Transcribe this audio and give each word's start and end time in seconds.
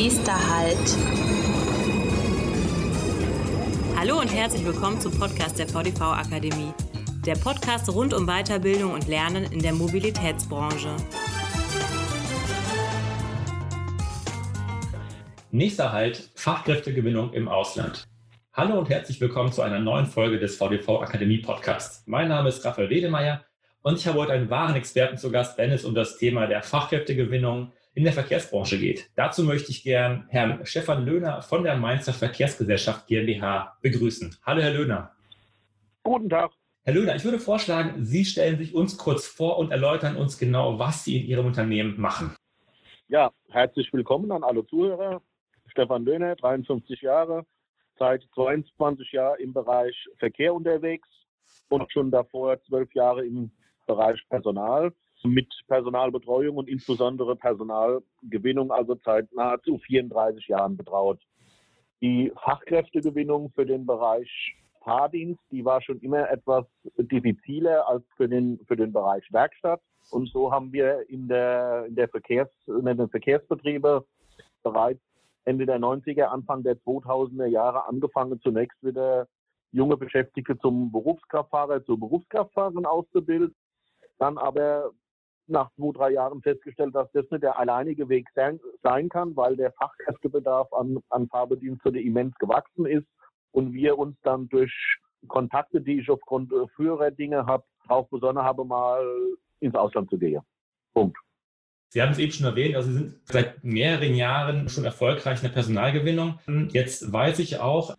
Nächster 0.00 0.32
Halt. 0.32 0.76
Hallo 3.96 4.20
und 4.20 4.32
herzlich 4.32 4.64
willkommen 4.64 5.00
zum 5.00 5.10
Podcast 5.18 5.58
der 5.58 5.66
VDV 5.66 6.00
Akademie. 6.02 6.72
Der 7.26 7.34
Podcast 7.34 7.92
rund 7.92 8.14
um 8.14 8.24
Weiterbildung 8.24 8.92
und 8.92 9.08
Lernen 9.08 9.50
in 9.50 9.58
der 9.58 9.72
Mobilitätsbranche. 9.72 10.94
Nächster 15.50 15.90
Halt, 15.90 16.30
Fachkräftegewinnung 16.36 17.32
im 17.32 17.48
Ausland. 17.48 18.04
Hallo 18.52 18.78
und 18.78 18.88
herzlich 18.88 19.20
willkommen 19.20 19.50
zu 19.50 19.62
einer 19.62 19.80
neuen 19.80 20.06
Folge 20.06 20.38
des 20.38 20.54
VDV 20.54 21.02
Akademie 21.02 21.38
Podcasts. 21.38 22.04
Mein 22.06 22.28
Name 22.28 22.50
ist 22.50 22.64
Raphael 22.64 22.88
Wedemeyer 22.88 23.44
und 23.82 23.98
ich 23.98 24.06
habe 24.06 24.20
heute 24.20 24.34
einen 24.34 24.48
wahren 24.48 24.76
Experten 24.76 25.18
zu 25.18 25.32
Gast, 25.32 25.58
wenn 25.58 25.72
es 25.72 25.84
um 25.84 25.96
das 25.96 26.18
Thema 26.18 26.46
der 26.46 26.62
Fachkräftegewinnung 26.62 27.72
in 27.98 28.04
der 28.04 28.12
Verkehrsbranche 28.12 28.78
geht. 28.78 29.10
Dazu 29.16 29.42
möchte 29.42 29.72
ich 29.72 29.82
gern 29.82 30.24
Herrn 30.28 30.64
Stefan 30.64 31.04
Löhner 31.04 31.42
von 31.42 31.64
der 31.64 31.76
Mainzer 31.76 32.12
Verkehrsgesellschaft 32.12 33.08
GmbH 33.08 33.76
begrüßen. 33.82 34.36
Hallo, 34.46 34.62
Herr 34.62 34.72
Löhner. 34.72 35.10
Guten 36.04 36.28
Tag. 36.28 36.52
Herr 36.84 36.94
Löhner, 36.94 37.16
ich 37.16 37.24
würde 37.24 37.40
vorschlagen, 37.40 38.04
Sie 38.04 38.24
stellen 38.24 38.56
sich 38.56 38.72
uns 38.72 38.96
kurz 38.98 39.26
vor 39.26 39.58
und 39.58 39.72
erläutern 39.72 40.14
uns 40.14 40.38
genau, 40.38 40.78
was 40.78 41.02
Sie 41.02 41.20
in 41.20 41.26
Ihrem 41.26 41.46
Unternehmen 41.46 42.00
machen. 42.00 42.36
Ja, 43.08 43.32
herzlich 43.48 43.92
willkommen 43.92 44.30
an 44.30 44.44
alle 44.44 44.64
Zuhörer. 44.68 45.20
Stefan 45.66 46.04
Löhner, 46.04 46.36
53 46.36 47.00
Jahre, 47.00 47.44
seit 47.98 48.22
22 48.36 49.10
Jahren 49.10 49.40
im 49.40 49.52
Bereich 49.52 49.96
Verkehr 50.18 50.54
unterwegs 50.54 51.08
und 51.68 51.92
schon 51.92 52.12
davor 52.12 52.62
zwölf 52.62 52.94
Jahre 52.94 53.26
im 53.26 53.50
Bereich 53.88 54.20
Personal 54.28 54.92
mit 55.24 55.52
Personalbetreuung 55.66 56.56
und 56.56 56.68
insbesondere 56.68 57.36
Personalgewinnung, 57.36 58.70
also 58.70 58.96
seit 59.04 59.32
nahezu 59.32 59.78
34 59.78 60.48
Jahren 60.48 60.76
betraut. 60.76 61.20
Die 62.00 62.32
Fachkräftegewinnung 62.44 63.50
für 63.54 63.66
den 63.66 63.86
Bereich 63.86 64.56
Fahrdienst, 64.82 65.42
die 65.50 65.64
war 65.64 65.82
schon 65.82 65.98
immer 66.00 66.30
etwas 66.30 66.64
diffiziler 66.96 67.86
als 67.88 68.04
für 68.16 68.28
den, 68.28 68.58
für 68.66 68.76
den 68.76 68.92
Bereich 68.92 69.24
Werkstatt. 69.32 69.80
Und 70.10 70.28
so 70.30 70.50
haben 70.52 70.72
wir 70.72 71.08
in, 71.10 71.28
der, 71.28 71.84
in, 71.86 71.94
der 71.94 72.08
Verkehrs, 72.08 72.48
in 72.66 72.84
den 72.84 73.08
Verkehrsbetrieben 73.10 74.00
bereits 74.62 75.02
Ende 75.44 75.66
der 75.66 75.78
90er, 75.78 76.24
Anfang 76.24 76.62
der 76.62 76.76
2000er 76.76 77.46
Jahre 77.46 77.86
angefangen, 77.86 78.40
zunächst 78.40 78.82
wieder 78.82 79.26
junge 79.72 79.96
Beschäftigte 79.96 80.58
zum 80.58 80.90
Berufskraftfahrer, 80.92 81.84
zu 81.84 81.98
Berufskraftfahrern 81.98 82.86
auszubilden. 82.86 83.54
Dann 84.18 84.38
aber 84.38 84.92
nach 85.48 85.70
zwei, 85.76 85.92
drei 85.92 86.10
Jahren 86.12 86.42
festgestellt, 86.42 86.94
dass 86.94 87.10
das 87.12 87.30
nicht 87.30 87.42
der 87.42 87.58
alleinige 87.58 88.08
Weg 88.08 88.26
sein, 88.34 88.60
sein 88.82 89.08
kann, 89.08 89.36
weil 89.36 89.56
der 89.56 89.72
Fachkräftebedarf 89.72 90.72
an, 90.72 90.98
an 91.10 91.28
Fahrbediensteten 91.28 92.00
immens 92.00 92.34
gewachsen 92.38 92.86
ist 92.86 93.06
und 93.52 93.72
wir 93.72 93.98
uns 93.98 94.16
dann 94.22 94.48
durch 94.48 94.72
Kontakte, 95.26 95.80
die 95.80 96.00
ich 96.00 96.10
aufgrund 96.10 96.52
äh, 96.52 96.66
früherer 96.76 97.10
Dinge 97.10 97.46
habe, 97.46 97.64
auch 97.88 98.08
besonnen 98.08 98.42
habe, 98.42 98.64
mal 98.64 99.04
ins 99.60 99.74
Ausland 99.74 100.10
zu 100.10 100.18
gehen. 100.18 100.42
Punkt. 100.94 101.16
Sie 101.90 102.02
haben 102.02 102.12
es 102.12 102.18
eben 102.18 102.32
schon 102.32 102.46
erwähnt, 102.46 102.76
also 102.76 102.90
Sie 102.90 102.98
sind 102.98 103.14
seit 103.24 103.64
mehreren 103.64 104.14
Jahren 104.14 104.68
schon 104.68 104.84
erfolgreich 104.84 105.38
in 105.38 105.44
der 105.48 105.54
Personalgewinnung. 105.54 106.38
Jetzt 106.70 107.10
weiß 107.10 107.38
ich 107.38 107.60
auch, 107.60 107.94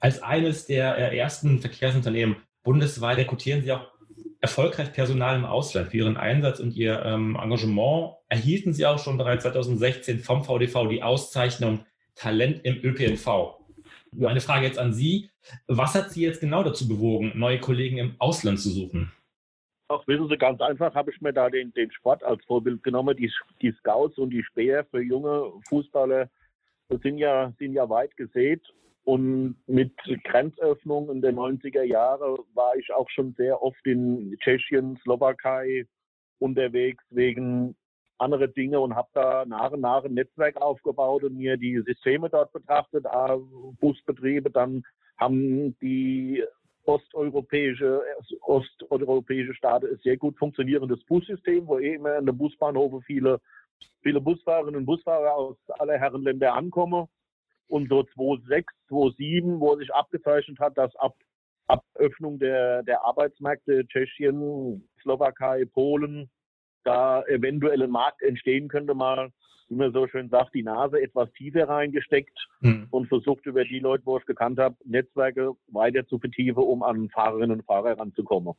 als 0.00 0.20
eines 0.22 0.66
der 0.66 0.98
äh, 0.98 1.16
ersten 1.16 1.60
Verkehrsunternehmen 1.60 2.36
bundesweit 2.64 3.18
rekrutieren 3.18 3.62
Sie 3.62 3.72
auch 3.72 3.91
erfolgreich 4.42 4.92
Personal 4.92 5.36
im 5.36 5.44
Ausland. 5.44 5.88
Für 5.88 5.98
Ihren 5.98 6.16
Einsatz 6.16 6.60
und 6.60 6.74
Ihr 6.74 7.02
ähm, 7.04 7.38
Engagement 7.40 8.16
erhielten 8.28 8.74
Sie 8.74 8.84
auch 8.84 8.98
schon 8.98 9.16
bereits 9.16 9.44
2016 9.44 10.18
vom 10.18 10.44
VDV 10.44 10.88
die 10.88 11.02
Auszeichnung 11.02 11.86
Talent 12.16 12.64
im 12.64 12.76
ÖPNV. 12.82 13.56
Eine 14.20 14.40
Frage 14.40 14.66
jetzt 14.66 14.78
an 14.78 14.92
Sie. 14.92 15.30
Was 15.68 15.94
hat 15.94 16.10
Sie 16.10 16.22
jetzt 16.22 16.40
genau 16.40 16.62
dazu 16.62 16.86
bewogen, 16.86 17.32
neue 17.34 17.58
Kollegen 17.58 17.98
im 17.98 18.16
Ausland 18.18 18.60
zu 18.60 18.68
suchen? 18.68 19.12
Ach, 19.88 20.06
wissen 20.06 20.28
Sie, 20.28 20.36
ganz 20.36 20.60
einfach 20.60 20.94
habe 20.94 21.10
ich 21.12 21.20
mir 21.20 21.32
da 21.32 21.48
den, 21.48 21.72
den 21.72 21.90
Sport 21.92 22.22
als 22.24 22.44
Vorbild 22.44 22.82
genommen. 22.82 23.16
Die, 23.16 23.30
die 23.60 23.72
Scouts 23.72 24.18
und 24.18 24.30
die 24.30 24.42
Speer 24.42 24.84
für 24.90 25.00
junge 25.00 25.52
Fußballer 25.68 26.28
sind 27.02 27.18
ja, 27.18 27.52
sind 27.58 27.74
ja 27.74 27.88
weit 27.88 28.16
gesät. 28.16 28.62
Und 29.04 29.56
mit 29.66 29.96
Grenzöffnung 30.24 31.10
in 31.10 31.22
den 31.22 31.36
90er 31.36 31.82
Jahren 31.82 32.38
war 32.54 32.76
ich 32.76 32.92
auch 32.92 33.10
schon 33.10 33.34
sehr 33.36 33.60
oft 33.60 33.84
in 33.84 34.36
Tschechien, 34.38 34.96
Slowakei 35.02 35.86
unterwegs 36.38 37.02
wegen 37.10 37.74
andere 38.18 38.48
Dinge 38.48 38.78
und 38.78 38.94
habe 38.94 39.08
da 39.14 39.44
nach 39.44 39.72
und 39.72 39.80
nach 39.80 40.04
ein 40.04 40.14
Netzwerk 40.14 40.56
aufgebaut 40.56 41.24
und 41.24 41.36
mir 41.36 41.56
die 41.56 41.82
Systeme 41.84 42.30
dort 42.30 42.52
betrachtet, 42.52 43.04
Busbetriebe, 43.80 44.50
dann 44.50 44.84
haben 45.18 45.76
die 45.80 46.44
osteuropäische, 46.84 48.02
osteuropäische 48.42 49.54
Staaten 49.54 49.86
ein 49.86 50.00
sehr 50.02 50.16
gut 50.16 50.38
funktionierendes 50.38 51.04
Bussystem, 51.04 51.66
wo 51.66 51.78
eh 51.78 51.94
immer 51.94 52.18
in 52.18 52.26
den 52.26 52.38
Busbahnhofen 52.38 53.02
viele, 53.02 53.40
viele 54.02 54.20
Busfahrerinnen 54.20 54.80
und 54.80 54.86
Busfahrer 54.86 55.34
aus 55.34 55.56
aller 55.78 55.98
Herrenländer 55.98 56.54
ankommen 56.54 57.08
und 57.68 57.88
so 57.88 58.02
2006, 58.02 58.72
2007, 58.88 59.60
wo 59.60 59.76
sich 59.76 59.92
abgezeichnet 59.94 60.58
hat, 60.58 60.76
dass 60.76 60.94
ab, 60.96 61.14
ab 61.66 61.84
Öffnung 61.94 62.38
der, 62.38 62.82
der 62.82 63.04
Arbeitsmärkte 63.04 63.86
Tschechien, 63.86 64.88
Slowakei, 65.02 65.64
Polen, 65.64 66.30
da 66.84 67.22
eventuell 67.24 67.82
ein 67.82 67.90
Markt 67.90 68.22
entstehen 68.22 68.68
könnte, 68.68 68.94
mal, 68.94 69.30
wie 69.68 69.76
man 69.76 69.92
so 69.92 70.06
schön 70.06 70.28
sagt, 70.28 70.54
die 70.54 70.62
Nase 70.62 71.00
etwas 71.00 71.32
tiefer 71.32 71.68
reingesteckt 71.68 72.36
hm. 72.60 72.88
und 72.90 73.08
versucht 73.08 73.46
über 73.46 73.64
die 73.64 73.78
Leute, 73.78 74.04
wo 74.04 74.18
ich 74.18 74.26
gekannt 74.26 74.58
habe, 74.58 74.76
Netzwerke 74.84 75.52
weiter 75.68 76.06
zu 76.06 76.18
vertiefen, 76.18 76.62
um 76.62 76.82
an 76.82 77.08
Fahrerinnen 77.10 77.58
und 77.58 77.66
Fahrer 77.66 77.98
ranzukommen. 77.98 78.54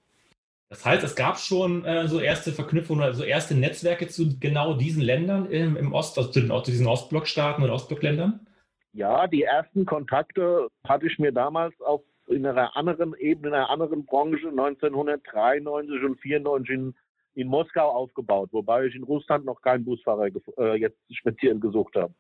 Das 0.69 0.86
heißt, 0.86 1.03
es 1.03 1.16
gab 1.16 1.38
schon 1.38 1.86
äh, 1.86 2.08
so 2.08 2.19
erste 2.19 2.52
Verknüpfungen 2.52 3.03
oder 3.03 3.13
so 3.13 3.24
erste 3.24 3.53
Netzwerke 3.53 4.08
zu 4.08 4.40
genau 4.40 4.74
diesen 4.74 5.03
Ländern 5.03 5.46
im, 5.52 5.78
im 5.78 5.94
Ost, 5.94 6.18
also 6.18 6.31
zu, 6.31 6.40
den, 6.40 6.50
zu 6.50 6.72
diesen 6.72 6.88
Ostblockstaaten 6.88 7.63
oder 7.63 7.74
Ostblockländern? 7.74 8.47
Ja, 8.94 9.28
die 9.28 9.44
ersten 9.44 9.86
Kontakte 9.86 10.70
hatte 10.84 11.08
ich 11.08 11.18
mir 11.18 11.31
damals 11.31 11.80
auf 11.81 12.02
in 12.28 12.46
einer 12.46 12.76
anderen 12.78 13.16
Ebene, 13.16 13.50
in 13.50 13.54
einer 13.56 13.70
anderen 13.70 14.06
Branche 14.06 14.48
1993 14.48 16.04
und 16.04 16.20
94 16.22 16.74
in, 16.74 16.96
in 17.34 17.48
Moskau 17.48 17.90
aufgebaut, 17.90 18.50
wobei 18.52 18.86
ich 18.86 18.96
in 18.96 19.04
Russland 19.04 19.46
noch 19.46 19.62
keinen 19.62 19.84
Busfahrer 19.84 20.30
äh, 20.58 20.76
jetzt 20.76 20.98
speziell 21.12 21.59
gesucht 21.59 21.96
habe. 21.96 22.14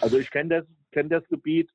Also 0.00 0.18
ich 0.18 0.30
kenne 0.30 0.60
das, 0.60 0.66
kenn 0.92 1.08
das 1.08 1.26
Gebiet, 1.28 1.70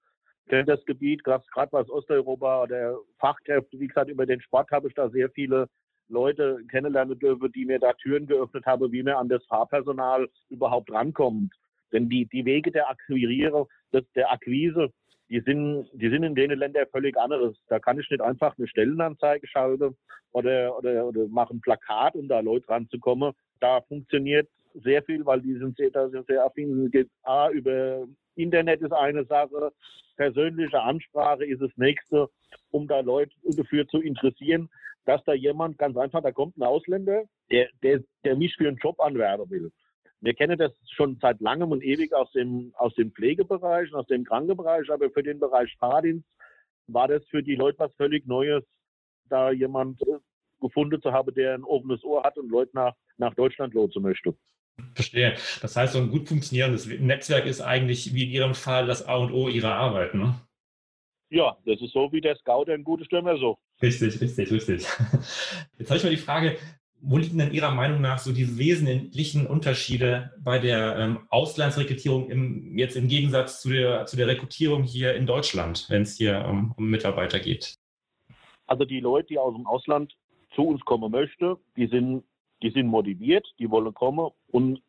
kenne 0.48 0.66
das 0.66 0.86
Gebiet, 0.86 1.24
gerade 1.24 1.44
was 1.72 1.90
Osteuropa 1.90 2.64
oder 2.64 2.98
Fachkräfte, 3.20 3.80
wie 3.80 3.88
gesagt, 3.88 4.10
über 4.10 4.26
den 4.26 4.40
Sport 4.40 4.72
habe 4.72 4.88
ich 4.88 4.94
da 4.94 5.10
sehr 5.10 5.30
viele 5.32 5.68
Leute 6.10 6.60
kennenlernen 6.70 7.18
dürfen, 7.18 7.52
die 7.52 7.66
mir 7.66 7.80
da 7.80 7.94
Türen 7.94 8.28
geöffnet 8.28 8.66
haben, 8.66 8.92
wie 8.92 9.04
man 9.04 9.16
an 9.16 9.30
das 9.30 9.44
Fahrpersonal 9.46 10.30
überhaupt 10.50 10.92
rankommt. 10.92 11.54
Denn 11.94 12.10
die, 12.10 12.26
die 12.26 12.44
Wege 12.44 12.72
der 12.72 12.90
Akquirierung, 12.90 13.70
der 14.16 14.32
Akquise, 14.32 14.90
die 15.30 15.40
sind, 15.40 15.90
die 15.94 16.10
sind 16.10 16.24
in 16.24 16.36
den 16.36 16.52
Ländern 16.52 16.86
völlig 16.92 17.18
anderes. 17.18 17.56
Da 17.68 17.80
kann 17.80 18.00
ich 18.00 18.10
nicht 18.10 18.22
einfach 18.22 18.58
eine 18.58 18.68
Stellenanzeige 18.68 19.48
schalten 19.48 19.96
oder, 20.32 20.78
oder, 20.78 21.08
oder 21.08 21.28
machen 21.28 21.62
Plakat, 21.62 22.16
um 22.16 22.28
da 22.28 22.40
Leute 22.40 22.68
ranzukommen. 22.68 23.34
Da 23.60 23.82
funktioniert 23.82 24.50
sehr 24.74 25.04
viel, 25.04 25.26
weil 25.26 25.42
die 25.42 25.58
sind 25.58 25.78
sehr, 25.78 25.92
da 25.92 26.10
sind 26.10 26.28
sehr 26.28 26.44
affin. 26.44 26.92
A, 27.24 27.50
über 27.50 28.06
Internet 28.36 28.82
ist 28.82 28.92
eine 28.92 29.26
Sache, 29.26 29.72
persönliche 30.18 30.82
Ansprache 30.82 31.46
ist 31.46 31.62
das 31.62 31.72
nächste, 31.78 32.28
um 32.72 32.88
da 32.88 33.00
Leute 33.00 33.34
dafür 33.44 33.88
zu 33.88 34.02
interessieren, 34.02 34.70
dass 35.06 35.24
da 35.26 35.34
jemand 35.34 35.78
ganz 35.78 35.98
einfach, 35.98 36.22
da 36.22 36.32
kommt 36.32 36.58
ein 36.58 36.64
Ausländer, 36.64 37.24
der, 37.52 37.70
der, 37.82 38.02
der 38.24 38.36
mich 38.36 38.56
für 38.56 38.68
einen 38.68 38.78
Job 38.78 39.00
anwerben 39.00 39.50
will. 39.50 39.72
Wir 40.24 40.34
kennen 40.34 40.58
das 40.58 40.72
schon 40.96 41.18
seit 41.22 41.42
langem 41.42 41.72
und 41.72 41.84
ewig 41.84 42.14
aus 42.14 42.32
dem, 42.32 42.74
aus 42.78 42.96
dem 42.96 43.12
Pflegebereich, 43.12 43.94
aus 43.94 44.08
dem 44.08 44.24
Krankenbereich, 44.24 44.90
aber 44.90 45.10
für 45.10 45.22
den 45.22 45.38
Bereich 45.38 45.76
Fahrdienst 45.78 46.26
war 46.88 47.10
das 47.10 47.26
für 47.28 47.44
die 47.44 47.56
Leute 47.56 47.80
was 47.80 47.94
völlig 47.96 48.26
Neues, 48.26 48.64
da 49.28 49.52
jemand 49.52 50.00
gefunden 50.62 51.02
zu 51.02 51.12
haben, 51.12 51.34
der 51.36 51.56
ein 51.56 51.66
offenes 51.66 52.06
Ohr 52.06 52.24
hat 52.24 52.38
und 52.38 52.50
Leute 52.50 52.72
nach, 52.74 52.94
nach 53.18 53.34
Deutschland 53.34 53.74
lotsen 53.74 54.02
möchte. 54.02 54.34
Verstehe. 54.96 55.36
Das 55.62 55.76
heißt, 55.76 55.92
so 55.92 56.00
ein 56.00 56.10
gut 56.10 56.30
funktionierendes 56.30 56.88
Netzwerk 56.88 57.46
ist 57.46 57.60
eigentlich 57.60 58.14
wie 58.14 58.24
in 58.24 58.30
Ihrem 58.30 58.56
Fall 58.56 58.88
das 58.88 59.06
A 59.06 59.18
und 59.18 59.34
O 59.34 59.50
Ihrer 59.50 59.76
Arbeit, 59.76 60.14
ne? 60.14 60.36
Ja, 61.30 61.58
das 61.66 61.82
ist 61.82 61.92
so 61.92 62.12
wie 62.14 62.22
der 62.22 62.38
Scout 62.38 62.72
ein 62.72 62.86
gutes 62.86 63.08
Stürmer 63.08 63.38
so. 63.38 63.58
Richtig, 63.82 64.22
richtig, 64.22 64.52
richtig. 64.52 64.88
Jetzt 65.78 65.90
habe 65.90 65.98
ich 65.98 66.04
mal 66.04 66.10
die 66.12 66.18
Frage, 66.18 66.58
wo 67.06 67.18
liegen 67.18 67.38
denn 67.38 67.52
Ihrer 67.52 67.72
Meinung 67.72 68.00
nach 68.00 68.18
so 68.18 68.32
die 68.32 68.58
wesentlichen 68.58 69.46
Unterschiede 69.46 70.32
bei 70.40 70.58
der 70.58 70.98
ähm, 70.98 71.20
Auslandsrekrutierung 71.30 72.30
im, 72.30 72.78
jetzt 72.78 72.96
im 72.96 73.10
Gegensatz 73.10 73.62
zu 73.62 73.70
der, 73.70 74.06
zu 74.06 74.16
der 74.16 74.28
Rekrutierung 74.28 74.84
hier 74.84 75.14
in 75.14 75.26
Deutschland, 75.26 75.86
wenn 75.90 76.04
es 76.04 76.16
hier 76.18 76.46
um, 76.50 76.74
um 76.78 76.90
Mitarbeiter 76.90 77.40
geht? 77.40 77.76
Also 78.68 78.86
die 78.86 79.02
Leute, 79.02 79.28
die 79.28 79.38
aus 79.38 79.54
dem 79.54 79.68
Ausland 79.68 80.16
zu 80.56 80.64
uns 80.64 80.80
kommen 80.86 81.12
möchten, 81.12 81.58
die 81.76 81.88
sind, 81.88 82.24
die 82.62 82.70
sind 82.70 82.88
motiviert, 82.88 83.46
die 83.60 83.70
wollen 83.70 83.94
kommen 83.94 84.30
und 84.52 84.82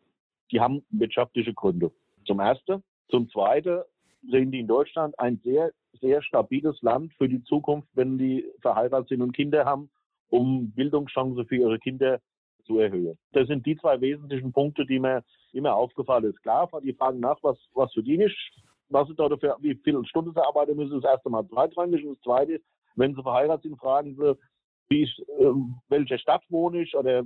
die 0.53 0.61
haben 0.61 0.85
wirtschaftliche 0.91 1.53
Gründe. 1.53 1.91
Zum 2.27 2.39
Ersten, 2.39 2.83
Zum 3.09 3.29
Zweiten 3.29 3.83
sehen 4.31 4.53
die 4.53 4.61
in 4.61 4.69
Deutschland 4.69 5.19
ein 5.19 5.41
sehr, 5.43 5.73
sehr 6.01 6.23
stabiles 6.23 6.81
Land 6.81 7.13
für 7.15 7.29
die 7.29 7.43
Zukunft, 7.43 7.89
wenn 7.95 8.19
die 8.19 8.45
verheiratet 8.61 9.09
sind 9.09 9.21
und 9.23 9.33
Kinder 9.33 9.65
haben, 9.65 9.91
um 10.31 10.73
Bildungschancen 10.73 11.47
für 11.47 11.57
ihre 11.57 11.79
Kinder 11.79 12.21
zu 12.65 12.79
erhöhen. 12.79 13.19
Das 13.33 13.47
sind 13.47 13.67
die 13.67 13.77
zwei 13.77 14.01
wesentlichen 14.01 14.53
Punkte, 14.53 14.87
die 14.87 14.99
mir 14.99 15.23
immer 15.53 15.75
aufgefallen 15.75 16.25
ist. 16.25 16.43
Klar, 16.43 16.69
die 16.83 16.95
fragen 16.95 17.21
nach, 17.21 17.39
was, 17.43 17.59
was 17.75 17.93
verdiene 17.93 18.27
ich, 18.27 18.51
was 18.89 19.07
sie 19.09 19.15
dafür, 19.15 19.57
wie 19.61 19.75
viele 19.85 20.05
Stunden 20.07 20.33
sie 20.33 20.43
arbeiten 20.43 20.77
müssen, 20.77 21.01
das 21.01 21.11
erste 21.11 21.31
Mal 21.31 21.47
zweitrangig. 21.47 22.05
Und 22.05 22.17
das 22.17 22.23
zweite 22.23 22.61
wenn 22.97 23.15
sie 23.15 23.23
verheiratet 23.23 23.63
sind, 23.63 23.79
fragen 23.79 24.15
sie, 24.17 24.35
wie 24.89 25.03
ich, 25.03 25.19
äh, 25.41 25.53
welche 25.89 26.19
Stadt 26.19 26.43
wohne 26.49 26.83
ich 26.83 26.95
oder 26.95 27.21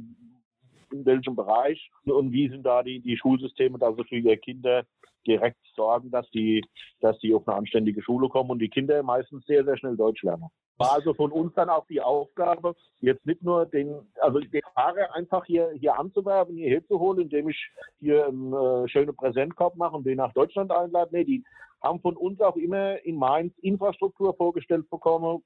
in 0.90 1.04
welchem 1.04 1.36
Bereich 1.36 1.90
und 2.04 2.32
wie 2.32 2.48
sind 2.48 2.64
da 2.64 2.82
die, 2.82 3.00
die 3.00 3.16
Schulsysteme, 3.16 3.78
dass 3.78 3.94
sie 3.96 4.04
für 4.04 4.16
ihre 4.16 4.38
Kinder 4.38 4.84
direkt 5.26 5.58
sorgen, 5.74 6.10
dass 6.10 6.28
die, 6.30 6.64
dass 7.00 7.18
die 7.18 7.34
auf 7.34 7.46
eine 7.46 7.58
anständige 7.58 8.02
Schule 8.02 8.28
kommen 8.28 8.50
und 8.50 8.60
die 8.60 8.70
Kinder 8.70 9.02
meistens 9.02 9.44
sehr, 9.44 9.64
sehr 9.64 9.76
schnell 9.76 9.96
Deutsch 9.96 10.22
lernen. 10.22 10.48
War 10.78 10.92
also 10.92 11.12
von 11.12 11.32
uns 11.32 11.52
dann 11.54 11.69
auch 11.69 11.86
die 11.86 12.00
Aufgabe, 12.00 12.75
jetzt 13.00 13.26
nicht 13.26 13.42
nur 13.42 13.66
den, 13.66 14.08
also 14.20 14.38
den 14.38 14.62
Fahrer 14.75 15.12
einfach 15.14 15.44
hier, 15.44 15.70
hier 15.75 15.98
anzuwerben, 15.98 16.56
hierher 16.56 16.86
zu 16.86 17.00
holen, 17.00 17.20
indem 17.22 17.48
ich 17.48 17.70
hier 17.98 18.26
einen 18.26 18.52
äh, 18.52 18.88
schönen 18.88 19.14
Präsentkorb 19.14 19.76
mache 19.76 19.96
und 19.96 20.06
den 20.06 20.19
nach 20.19 20.32
Deutschland 20.32 20.70
einlade. 20.70 21.10
Nee, 21.12 21.25
die 21.25 21.44
haben 21.82 22.00
von 22.00 22.16
uns 22.16 22.40
auch 22.40 22.56
immer 22.56 23.04
in 23.04 23.16
Mainz 23.16 23.52
Infrastruktur 23.58 24.34
vorgestellt 24.34 24.88
bekommen, 24.88 25.42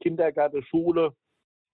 Kindergärten, 0.00 0.62
Schule, 0.64 1.12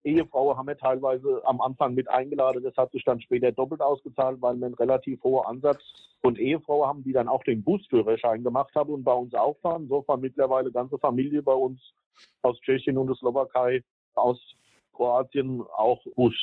Ehefrauen 0.07 0.57
haben 0.57 0.68
wir 0.68 0.77
teilweise 0.77 1.42
am 1.45 1.62
Anfang 1.62 1.94
mit 1.94 2.09
eingeladen. 2.09 2.63
Das 2.63 2.75
hat 2.77 2.92
sich 2.92 3.04
dann 3.04 3.19
später 3.19 3.51
doppelt 3.51 3.81
ausgezahlt, 3.81 4.42
weil 4.42 4.56
wir 4.56 4.68
einen 4.68 4.75
relativ 4.75 5.21
hohen 5.24 5.45
Ansatz 5.45 5.81
von 6.21 6.36
Ehefrauen 6.36 6.88
haben, 6.88 7.04
die 7.04 7.13
dann 7.13 7.27
auch 7.27 7.44
den 7.44 7.63
Busführerschein 7.63 8.44
gemacht 8.44 8.74
haben 8.75 8.94
und 8.94 9.04
bei 9.04 9.13
uns 9.13 9.33
auch 9.33 9.57
fahren. 9.59 9.88
So 9.88 10.01
fahren 10.01 10.21
mittlerweile 10.21 10.71
ganze 10.71 10.98
Familie 10.98 11.44
bei 11.44 11.54
uns 11.54 11.80
aus 12.42 12.59
Tschechien 12.62 12.98
und 12.98 13.07
der 13.07 13.15
Slowakei, 13.15 13.83
aus 14.15 14.39
Kroatien 14.94 15.62
auch 15.75 16.01
Bus. 16.15 16.33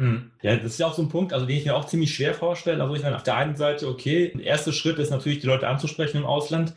Hm. 0.00 0.30
Ja, 0.42 0.54
das 0.54 0.66
ist 0.66 0.78
ja 0.78 0.86
auch 0.86 0.94
so 0.94 1.02
ein 1.02 1.08
Punkt, 1.08 1.32
also 1.32 1.44
den 1.44 1.56
ich 1.56 1.64
mir 1.64 1.74
auch 1.74 1.86
ziemlich 1.86 2.14
schwer 2.14 2.32
vorstelle. 2.32 2.80
Also 2.80 2.94
ich 2.94 3.02
meine, 3.02 3.16
auf 3.16 3.24
der 3.24 3.36
einen 3.36 3.56
Seite, 3.56 3.88
okay, 3.88 4.32
der 4.32 4.44
erste 4.44 4.72
Schritt 4.72 4.98
ist 4.98 5.10
natürlich, 5.10 5.40
die 5.40 5.48
Leute 5.48 5.66
anzusprechen 5.66 6.18
im 6.18 6.26
Ausland. 6.26 6.74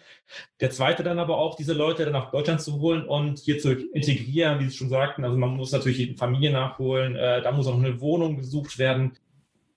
Der 0.59 0.71
zweite 0.71 1.03
dann 1.03 1.19
aber 1.19 1.37
auch, 1.37 1.55
diese 1.55 1.73
Leute 1.73 2.03
dann 2.03 2.13
nach 2.13 2.31
Deutschland 2.31 2.61
zu 2.61 2.79
holen 2.79 3.05
und 3.05 3.37
hier 3.37 3.59
zu 3.59 3.73
integrieren, 3.73 4.59
wie 4.59 4.69
Sie 4.69 4.75
schon 4.75 4.89
sagten. 4.89 5.23
Also 5.23 5.37
man 5.37 5.51
muss 5.51 5.71
natürlich 5.71 5.99
die 5.99 6.15
Familie 6.15 6.51
nachholen, 6.51 7.15
äh, 7.15 7.43
da 7.43 7.51
muss 7.51 7.67
auch 7.67 7.77
eine 7.77 8.01
Wohnung 8.01 8.37
gesucht 8.37 8.79
werden. 8.79 9.13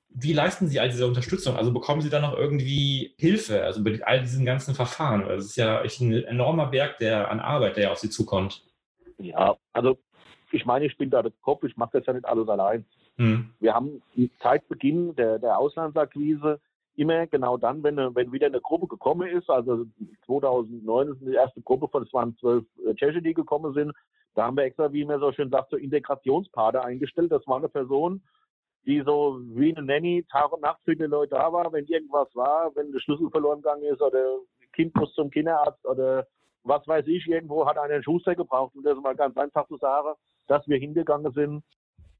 Wie 0.08 0.32
leisten 0.32 0.68
Sie 0.68 0.80
all 0.80 0.88
diese 0.88 1.06
Unterstützung? 1.06 1.56
Also 1.56 1.70
bekommen 1.70 2.00
Sie 2.00 2.08
dann 2.08 2.22
noch 2.22 2.38
irgendwie 2.38 3.14
Hilfe, 3.18 3.62
also 3.62 3.84
bei 3.84 4.00
all 4.04 4.22
diesen 4.22 4.46
ganzen 4.46 4.74
Verfahren? 4.74 5.28
Das 5.28 5.44
ist 5.44 5.56
ja 5.56 5.82
echt 5.82 6.00
ein 6.00 6.12
enormer 6.12 6.66
Berg 6.68 6.98
der, 6.98 7.30
an 7.30 7.40
Arbeit, 7.40 7.76
der 7.76 7.92
auf 7.92 7.98
Sie 7.98 8.08
zukommt. 8.08 8.62
Ja, 9.18 9.56
also 9.72 9.98
ich 10.54 10.64
meine, 10.64 10.86
ich 10.86 10.96
bin 10.96 11.10
da 11.10 11.22
der 11.22 11.32
Kopf, 11.42 11.64
ich 11.64 11.76
mache 11.76 11.98
das 11.98 12.06
ja 12.06 12.12
nicht 12.12 12.26
alles 12.26 12.48
allein. 12.48 12.84
Mhm. 13.16 13.50
Wir 13.60 13.74
haben 13.74 14.02
seit 14.42 14.68
Beginn 14.68 15.14
der, 15.16 15.38
der 15.38 15.58
Auslandsakquise 15.58 16.60
immer 16.96 17.26
genau 17.26 17.56
dann, 17.56 17.82
wenn, 17.82 17.96
wenn 17.96 18.32
wieder 18.32 18.46
eine 18.46 18.60
Gruppe 18.60 18.86
gekommen 18.86 19.28
ist, 19.28 19.50
also 19.50 19.84
2009 20.26 21.08
ist 21.08 21.20
die 21.20 21.34
erste 21.34 21.60
Gruppe 21.60 21.88
von, 21.88 22.04
es 22.04 22.12
waren 22.12 22.36
zwölf 22.38 22.64
äh, 22.86 22.94
Tscheche, 22.94 23.20
die 23.20 23.34
gekommen 23.34 23.74
sind, 23.74 23.92
da 24.34 24.44
haben 24.44 24.56
wir 24.56 24.64
extra, 24.64 24.92
wie 24.92 25.04
man 25.04 25.20
so 25.20 25.32
schön 25.32 25.50
sagt, 25.50 25.70
so 25.70 25.76
Integrationspaare 25.76 26.82
eingestellt. 26.82 27.30
Das 27.30 27.46
war 27.46 27.58
eine 27.58 27.68
Person, 27.68 28.22
die 28.84 29.00
so 29.04 29.40
wie 29.42 29.74
eine 29.74 29.86
Nanny 29.86 30.24
Tag 30.30 30.52
und 30.52 30.62
Nacht 30.62 30.80
für 30.84 30.96
die 30.96 31.04
Leute 31.04 31.36
da 31.36 31.52
war, 31.52 31.72
wenn 31.72 31.86
irgendwas 31.86 32.28
war, 32.34 32.74
wenn 32.74 32.92
der 32.92 33.00
Schlüssel 33.00 33.30
verloren 33.30 33.62
gegangen 33.62 33.84
ist 33.84 34.02
oder 34.02 34.38
Kind 34.72 34.94
muss 34.96 35.12
zum 35.14 35.30
Kinderarzt 35.30 35.84
oder 35.86 36.26
was 36.64 36.86
weiß 36.86 37.06
ich, 37.06 37.26
irgendwo 37.26 37.66
hat 37.66 37.78
einer 37.78 37.94
einen 37.94 38.02
Schuster 38.02 38.34
gebraucht. 38.34 38.74
Und 38.74 38.84
das 38.84 38.96
ist 38.96 39.02
mal 39.02 39.14
ganz 39.14 39.36
einfach 39.36 39.68
zu 39.68 39.76
sagen, 39.76 40.14
dass 40.46 40.66
wir 40.68 40.78
hingegangen 40.78 41.32
sind 41.32 41.64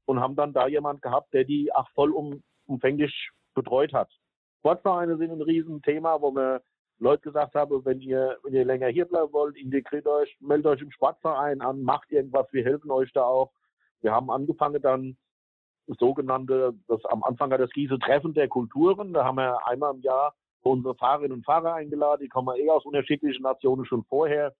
und 0.05 0.19
haben 0.19 0.35
dann 0.35 0.53
da 0.53 0.67
jemand 0.67 1.01
gehabt, 1.01 1.33
der 1.33 1.43
die 1.43 1.73
auch 1.73 1.89
vollumfänglich 1.91 3.31
betreut 3.53 3.93
hat. 3.93 4.09
Sportvereine 4.59 5.17
sind 5.17 5.31
ein 5.31 5.41
Riesenthema, 5.41 6.21
wo 6.21 6.31
wir 6.31 6.61
Leute 6.99 7.23
gesagt 7.23 7.55
haben, 7.55 7.83
wenn 7.85 7.99
ihr, 8.01 8.37
wenn 8.43 8.53
ihr 8.53 8.65
länger 8.65 8.87
hier 8.87 9.05
bleiben 9.05 9.33
wollt, 9.33 9.57
integriert 9.57 10.07
euch, 10.07 10.35
meldet 10.39 10.67
euch 10.67 10.81
im 10.81 10.91
Sportverein 10.91 11.61
an, 11.61 11.81
macht 11.83 12.11
irgendwas, 12.11 12.47
wir 12.51 12.63
helfen 12.63 12.89
euch 12.89 13.11
da 13.13 13.23
auch. 13.23 13.51
Wir 14.01 14.11
haben 14.11 14.31
angefangen 14.31 14.81
dann 14.81 15.17
sogenannte, 15.99 16.73
das 16.87 17.03
am 17.05 17.23
Anfang 17.23 17.51
hat 17.51 17.59
das 17.59 17.69
diese 17.75 17.99
Treffen 17.99 18.33
der 18.33 18.47
Kulturen, 18.47 19.13
da 19.13 19.25
haben 19.25 19.37
wir 19.37 19.67
einmal 19.67 19.93
im 19.93 20.01
Jahr 20.01 20.33
unsere 20.63 20.95
Fahrerinnen 20.95 21.33
und 21.33 21.45
Fahrer 21.45 21.75
eingeladen, 21.75 22.23
die 22.23 22.29
kommen 22.29 22.57
eh 22.57 22.69
aus 22.69 22.85
unterschiedlichen 22.85 23.43
Nationen 23.43 23.85
schon 23.85 24.03
vorher, 24.05 24.55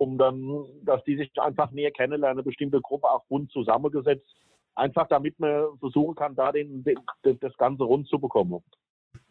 um 0.00 0.18
dann, 0.18 0.64
dass 0.82 1.04
die 1.04 1.16
sich 1.16 1.30
einfach 1.38 1.70
näher 1.70 1.90
kennenlernen, 1.90 2.38
eine 2.38 2.42
bestimmte 2.42 2.80
Gruppe 2.80 3.08
auch 3.10 3.24
bunt 3.26 3.52
zusammengesetzt 3.52 4.26
einfach 4.74 5.06
damit 5.08 5.38
man 5.38 5.78
versuchen 5.78 6.14
kann, 6.14 6.34
da 6.34 6.52
den, 6.52 6.82
den, 6.84 6.98
das 7.40 7.56
Ganze 7.56 7.84
rund 7.84 8.08
zu 8.08 8.18
bekommen. 8.18 8.62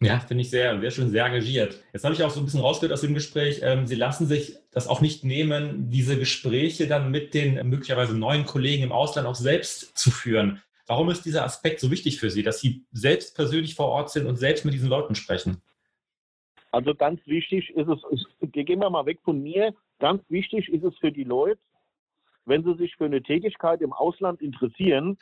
Ja, 0.02 0.20
finde 0.20 0.42
ich 0.42 0.50
sehr, 0.50 0.78
sehr 0.80 0.90
schön, 0.90 1.10
sehr 1.10 1.24
engagiert. 1.24 1.82
Jetzt 1.92 2.04
habe 2.04 2.14
ich 2.14 2.22
auch 2.22 2.30
so 2.30 2.40
ein 2.40 2.44
bisschen 2.44 2.60
rausgehört 2.60 2.92
aus 2.92 3.00
dem 3.00 3.14
Gespräch, 3.14 3.60
ähm, 3.62 3.86
Sie 3.86 3.94
lassen 3.94 4.26
sich 4.26 4.56
das 4.70 4.88
auch 4.88 5.00
nicht 5.00 5.24
nehmen, 5.24 5.90
diese 5.90 6.18
Gespräche 6.18 6.86
dann 6.86 7.10
mit 7.10 7.34
den 7.34 7.68
möglicherweise 7.68 8.16
neuen 8.16 8.44
Kollegen 8.44 8.82
im 8.82 8.92
Ausland 8.92 9.26
auch 9.26 9.34
selbst 9.34 9.96
zu 9.96 10.10
führen. 10.10 10.62
Warum 10.86 11.08
ist 11.10 11.24
dieser 11.24 11.44
Aspekt 11.44 11.80
so 11.80 11.90
wichtig 11.90 12.18
für 12.18 12.30
Sie, 12.30 12.42
dass 12.42 12.60
Sie 12.60 12.84
selbst 12.92 13.36
persönlich 13.36 13.74
vor 13.74 13.86
Ort 13.86 14.10
sind 14.10 14.26
und 14.26 14.36
selbst 14.36 14.64
mit 14.64 14.74
diesen 14.74 14.88
Leuten 14.88 15.14
sprechen? 15.14 15.62
Also 16.72 16.94
ganz 16.94 17.20
wichtig 17.26 17.70
ist 17.70 17.88
es, 17.88 18.24
gehen 18.52 18.80
wir 18.80 18.90
mal 18.90 19.06
weg 19.06 19.18
von 19.24 19.42
mir, 19.42 19.74
ganz 19.98 20.22
wichtig 20.28 20.68
ist 20.68 20.84
es 20.84 20.96
für 20.98 21.10
die 21.10 21.24
Leute, 21.24 21.60
wenn 22.44 22.62
sie 22.64 22.74
sich 22.74 22.94
für 22.96 23.06
eine 23.06 23.22
Tätigkeit 23.22 23.80
im 23.80 23.92
Ausland 23.92 24.40
interessieren, 24.40 25.18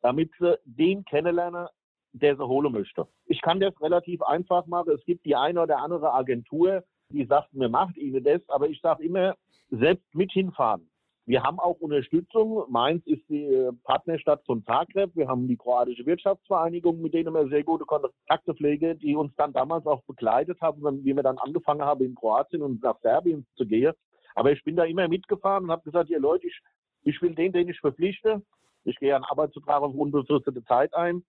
damit 0.00 0.30
sie 0.38 0.58
den 0.64 1.04
kennenlernen, 1.04 1.66
der 2.12 2.36
sie 2.36 2.46
holen 2.46 2.72
möchte. 2.72 3.06
Ich 3.26 3.42
kann 3.42 3.60
das 3.60 3.78
relativ 3.80 4.22
einfach 4.22 4.66
machen. 4.66 4.92
Es 4.94 5.04
gibt 5.04 5.26
die 5.26 5.36
eine 5.36 5.60
oder 5.60 5.78
andere 5.78 6.14
Agentur, 6.14 6.84
die 7.10 7.24
sagt, 7.24 7.52
mir 7.52 7.68
macht 7.68 7.96
ihnen 7.96 8.22
das, 8.24 8.40
aber 8.48 8.68
ich 8.68 8.80
sage 8.80 9.04
immer, 9.04 9.36
selbst 9.70 10.14
mit 10.14 10.32
hinfahren. 10.32 10.88
Wir 11.28 11.42
haben 11.42 11.58
auch 11.58 11.80
Unterstützung. 11.80 12.64
Mainz 12.68 13.04
ist 13.04 13.28
die 13.28 13.46
äh, 13.46 13.72
Partnerstadt 13.82 14.44
von 14.46 14.64
Zagreb. 14.64 15.10
Wir 15.16 15.26
haben 15.26 15.48
die 15.48 15.56
kroatische 15.56 16.06
Wirtschaftsvereinigung, 16.06 17.02
mit 17.02 17.14
denen 17.14 17.34
wir 17.34 17.48
sehr 17.48 17.64
gute 17.64 17.84
Kontakte 17.84 18.54
pflegen, 18.54 18.96
die 19.00 19.16
uns 19.16 19.34
dann 19.34 19.52
damals 19.52 19.86
auch 19.86 20.04
begleitet 20.04 20.60
haben, 20.60 21.04
wie 21.04 21.16
wir 21.16 21.24
dann 21.24 21.38
angefangen 21.38 21.82
haben, 21.82 22.04
in 22.04 22.14
Kroatien 22.14 22.62
und 22.62 22.80
nach 22.80 23.00
Serbien 23.00 23.44
zu 23.56 23.66
gehen. 23.66 23.92
Aber 24.36 24.52
ich 24.52 24.62
bin 24.62 24.76
da 24.76 24.84
immer 24.84 25.08
mitgefahren 25.08 25.64
und 25.64 25.72
habe 25.72 25.82
gesagt, 25.82 26.10
ihr 26.10 26.20
Leute, 26.20 26.46
ich, 26.46 26.60
ich 27.02 27.20
will 27.20 27.34
den, 27.34 27.52
den 27.52 27.68
ich 27.68 27.80
verpflichte. 27.80 28.40
Ich 28.84 28.94
gehe 28.96 29.16
einen 29.16 29.24
Arbeitsvertrag 29.24 29.82
auf 29.82 29.94
unbefristete 29.94 30.62
Zeit 30.64 30.94
ein. 30.94 31.24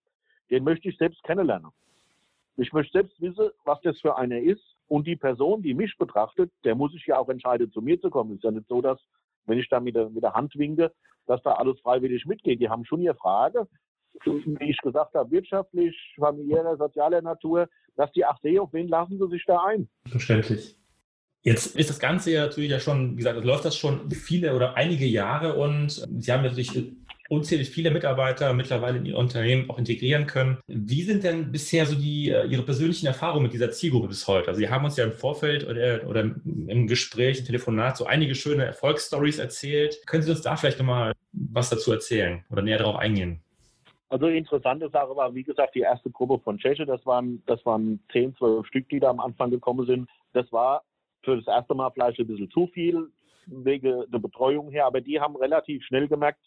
Den 0.52 0.64
möchte 0.64 0.90
ich 0.90 0.98
selbst 0.98 1.24
kennenlernen. 1.24 1.72
Ich 2.56 2.72
möchte 2.72 3.00
selbst 3.00 3.20
wissen, 3.20 3.50
was 3.66 3.82
das 3.82 4.00
für 4.00 4.16
einer 4.16 4.38
ist. 4.38 4.76
Und 4.88 5.08
die 5.08 5.16
Person, 5.16 5.64
die 5.64 5.74
mich 5.74 5.98
betrachtet, 5.98 6.52
der 6.64 6.76
muss 6.76 6.92
sich 6.92 7.08
ja 7.08 7.18
auch 7.18 7.30
entscheiden, 7.30 7.72
zu 7.72 7.82
mir 7.82 8.00
zu 8.00 8.12
kommen. 8.12 8.32
Es 8.34 8.38
ist 8.38 8.44
ja 8.44 8.52
nicht 8.52 8.68
so, 8.68 8.82
dass, 8.82 9.00
wenn 9.48 9.58
ich 9.58 9.70
da 9.70 9.80
mit 9.80 9.96
der, 9.96 10.10
mit 10.10 10.24
der 10.24 10.34
Hand 10.34 10.56
winke, 10.58 10.92
dass 11.26 11.42
da 11.42 11.54
alles 11.54 11.80
freiwillig 11.82 12.26
mitgeht. 12.26 12.62
Die 12.62 12.70
haben 12.70 12.86
schon 12.86 13.02
ihre 13.02 13.16
Frage, 13.16 13.68
wie 14.26 14.70
ich 14.70 14.78
gesagt 14.78 15.14
habe, 15.16 15.32
wirtschaftlich, 15.32 15.96
familiärer, 16.18 16.78
sozialer 16.78 17.22
Natur, 17.22 17.68
dass 17.96 18.12
die 18.12 18.26
ach 18.26 18.38
sehen, 18.42 18.60
auf 18.60 18.74
wen 18.74 18.88
lassen 18.88 19.20
sie 19.20 19.30
sich 19.30 19.44
da 19.46 19.64
ein. 19.66 19.90
Verständlich. 20.08 20.78
Jetzt 21.44 21.78
ist 21.78 21.90
das 21.90 22.00
Ganze 22.00 22.32
ja 22.32 22.46
natürlich 22.46 22.72
ja 22.72 22.80
schon, 22.80 23.14
wie 23.14 23.18
gesagt, 23.18 23.44
läuft 23.44 23.66
das 23.66 23.78
schon 23.78 24.12
viele 24.12 24.56
oder 24.56 24.76
einige 24.76 25.06
Jahre 25.06 25.56
und 25.56 25.92
Sie 25.92 26.32
haben 26.32 26.44
natürlich 26.44 26.76
unzählig 27.30 27.70
viele 27.70 27.92
Mitarbeiter 27.92 28.54
mittlerweile 28.54 28.98
in 28.98 29.06
Ihr 29.06 29.18
Unternehmen 29.18 29.70
auch 29.70 29.78
integrieren 29.78 30.28
können. 30.28 30.58
Wie 30.68 31.04
sind 31.04 31.24
denn 31.24 31.52
bisher 31.52 31.86
so 31.86 31.96
die, 31.96 32.30
äh, 32.30 32.48
Ihre 32.48 32.64
persönlichen 32.64 33.08
Erfahrungen 33.08 33.44
mit 33.44 33.54
dieser 33.54 33.72
Zielgruppe 33.72 34.08
bis 34.08 34.28
heute? 34.28 34.50
Also 34.50 34.60
Sie 34.60 34.70
haben 34.70 34.86
uns 34.86 34.98
ja 34.98 35.06
im 35.06 35.14
Vorfeld 35.14 35.68
oder, 35.68 36.08
oder 36.08 36.22
im 36.22 36.88
Gespräch, 36.88 37.40
im 37.40 37.46
Telefonat 37.46 37.98
so 37.98 38.06
einige 38.06 38.36
schöne 38.36 38.66
Erfolgsstories 38.66 39.40
erzählt. 39.40 40.06
Können 40.06 40.24
Sie 40.24 40.32
uns 40.32 40.42
da 40.42 40.56
vielleicht 40.56 40.80
nochmal 40.80 41.14
was 41.32 41.70
dazu 41.70 41.92
erzählen 41.92 42.44
oder 42.50 42.62
näher 42.62 42.78
darauf 42.78 42.96
eingehen? 42.96 43.42
Also 44.10 44.28
interessante 44.28 44.90
Sache 44.90 45.16
war, 45.16 45.34
wie 45.36 45.44
gesagt, 45.44 45.76
die 45.76 45.82
erste 45.82 46.10
Gruppe 46.10 46.40
von 46.42 46.58
Tscheche, 46.58 46.86
das 46.86 47.06
waren, 47.06 47.44
das 47.46 47.66
waren 47.66 48.00
10, 48.14 48.36
12 48.38 48.66
Stück, 48.68 48.90
die 48.90 49.00
da 49.00 49.10
am 49.10 49.20
Anfang 49.20 49.52
gekommen 49.52 49.86
sind. 49.86 50.10
Das 50.32 50.50
war 50.52 50.84
für 51.24 51.36
das 51.36 51.48
erste 51.48 51.76
Mal 51.76 51.92
vielleicht 51.92 52.20
ein 52.20 52.28
bisschen 52.28 52.50
zu 52.50 52.68
viel 52.68 53.10
wegen 53.48 54.06
der 54.10 54.20
Betreuung 54.20 54.72
her, 54.72 54.86
aber 54.86 55.02
die 55.02 55.20
haben 55.20 55.36
relativ 55.36 55.84
schnell 55.86 56.08
gemerkt, 56.08 56.40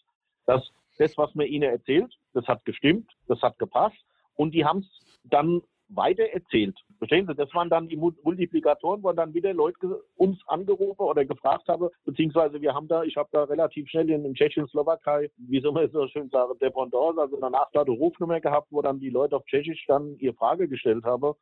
dass 0.47 0.63
das, 0.99 1.17
was 1.17 1.35
man 1.35 1.47
ihnen 1.47 1.71
erzählt, 1.71 2.13
das 2.35 2.47
hat 2.47 2.65
gestimmt, 2.65 3.11
das 3.27 3.41
hat 3.43 3.59
gepasst 3.59 3.97
und 4.37 4.53
die 4.53 4.65
haben 4.65 4.81
es 4.81 5.21
dann 5.25 5.63
weiter 5.89 6.25
erzählt. 6.25 6.79
Verstehen 6.99 7.27
Sie? 7.27 7.35
Das 7.35 7.53
waren 7.55 7.69
dann 7.69 7.89
die 7.89 7.97
Multiplikatoren, 7.97 9.03
wo 9.03 9.13
dann 9.13 9.35
wieder 9.35 9.53
Leute 9.53 10.03
uns 10.17 10.39
angerufen 10.47 11.03
oder 11.03 11.25
gefragt 11.25 11.67
haben, 11.69 11.89
beziehungsweise 12.05 12.61
wir 12.61 12.75
haben 12.75 12.87
da, 12.87 13.03
ich 13.03 13.17
habe 13.17 13.29
da 13.33 13.45
relativ 13.45 13.89
schnell 13.89 14.09
in, 14.11 14.25
in 14.25 14.35
Tschechien, 14.35 14.69
Slowakei, 14.69 15.31
wie 15.37 15.61
soll 15.61 15.73
man 15.73 15.91
so 15.91 16.07
schön 16.09 16.29
sagen, 16.29 16.59
Dependance, 16.61 17.21
also 17.21 17.39
danach 17.41 17.71
da 17.73 17.83
eine 17.83 17.91
Rufnummer 17.91 18.41
gehabt, 18.41 18.69
wo 18.71 18.83
dann 18.83 19.01
die 19.01 19.11
Leute 19.11 19.37
auf 19.37 19.45
Tschechisch 19.47 19.85
dann 19.89 20.17
ihre 20.19 20.35
Frage 20.35 20.69
gestellt 20.69 21.05
haben 21.05 21.35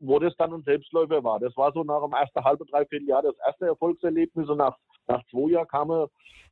wo 0.00 0.18
das 0.18 0.34
dann 0.36 0.54
ein 0.54 0.62
Selbstläufer 0.62 1.22
war. 1.22 1.38
Das 1.40 1.56
war 1.56 1.72
so 1.72 1.84
nach 1.84 2.02
dem 2.02 2.12
ersten 2.12 2.42
halben, 2.42 2.64
dreiviertel 2.66 3.08
Jahr 3.08 3.22
das 3.22 3.36
erste 3.46 3.66
Erfolgserlebnis 3.66 4.48
und 4.48 4.58
nach, 4.58 4.76
nach 5.06 5.22
zwei 5.30 5.50
Jahren 5.50 5.68
kam 5.68 6.06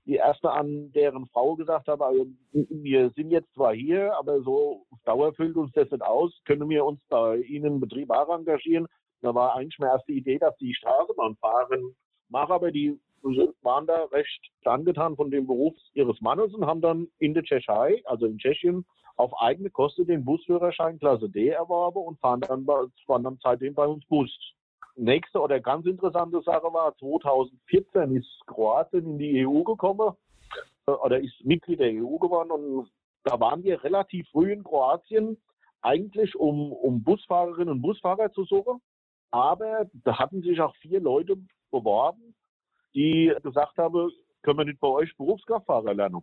die 0.08 0.14
erste 0.16 0.50
an, 0.50 0.90
deren 0.92 1.26
Frau 1.26 1.54
gesagt 1.54 1.86
hat, 1.86 2.00
also, 2.00 2.26
wir 2.52 3.10
sind 3.10 3.30
jetzt 3.30 3.52
zwar 3.52 3.74
hier, 3.74 4.16
aber 4.16 4.40
so 4.40 4.86
auf 4.90 4.98
Dauer 5.04 5.34
füllt 5.34 5.54
uns 5.56 5.70
das 5.72 5.90
nicht 5.90 6.02
aus, 6.02 6.32
können 6.46 6.68
wir 6.70 6.86
uns 6.86 6.98
bei 7.10 7.36
Ihnen 7.36 7.74
im 7.74 7.80
Betrieb 7.80 8.10
auch 8.10 8.34
engagieren. 8.34 8.86
Da 9.20 9.34
war 9.34 9.54
eigentlich 9.54 9.78
meine 9.78 9.92
erste 9.92 10.12
Idee, 10.12 10.38
dass 10.38 10.56
die 10.56 10.74
Straßenbahn 10.74 11.36
fahren 11.36 11.94
machen, 12.30 12.52
aber 12.52 12.72
die 12.72 12.98
waren 13.62 13.86
da 13.86 14.04
recht 14.04 14.40
angetan 14.64 15.14
von 15.14 15.30
dem 15.30 15.46
Beruf 15.46 15.74
ihres 15.92 16.18
Mannes 16.22 16.54
und 16.54 16.64
haben 16.64 16.80
dann 16.80 17.08
in 17.18 17.34
der 17.34 17.42
Tschechei, 17.42 18.00
also 18.04 18.26
in 18.26 18.38
Tschechien, 18.38 18.86
auf 19.16 19.32
eigene 19.42 19.68
Kosten 19.68 20.06
den 20.06 20.24
Busführerschein 20.24 20.98
Klasse 20.98 21.28
D 21.28 21.48
erworben 21.48 21.98
und 21.98 22.18
fahren 22.20 22.40
dann, 22.40 22.64
fahren 23.06 23.24
dann 23.24 23.38
seitdem 23.42 23.74
bei 23.74 23.86
uns 23.86 24.06
Bus. 24.06 24.30
Nächste 24.98 25.40
oder 25.40 25.60
ganz 25.60 25.86
interessante 25.86 26.42
Sache 26.42 26.72
war, 26.72 26.96
2014 26.98 28.16
ist 28.16 28.46
Kroatien 28.46 29.06
in 29.06 29.18
die 29.18 29.46
EU 29.46 29.62
gekommen 29.62 30.16
äh, 30.86 30.90
oder 30.90 31.20
ist 31.20 31.44
Mitglied 31.44 31.78
der 31.78 31.92
EU 31.92 32.18
geworden 32.18 32.50
und 32.50 32.90
da 33.22 33.38
waren 33.38 33.62
wir 33.62 33.82
relativ 33.84 34.28
früh 34.30 34.52
in 34.52 34.64
Kroatien, 34.64 35.36
eigentlich 35.82 36.34
um, 36.34 36.72
um 36.72 37.02
Busfahrerinnen 37.04 37.74
und 37.74 37.82
Busfahrer 37.82 38.32
zu 38.32 38.44
suchen. 38.44 38.80
Aber 39.30 39.86
da 39.92 40.18
hatten 40.18 40.42
sich 40.42 40.60
auch 40.60 40.74
vier 40.76 41.00
Leute 41.00 41.36
beworben, 41.70 42.34
die 42.94 43.32
gesagt 43.42 43.76
haben, 43.78 44.10
können 44.42 44.58
wir 44.58 44.64
nicht 44.64 44.80
bei 44.80 44.88
euch 44.88 45.16
Berufskraftfahrer 45.16 45.94
lernen. 45.94 46.22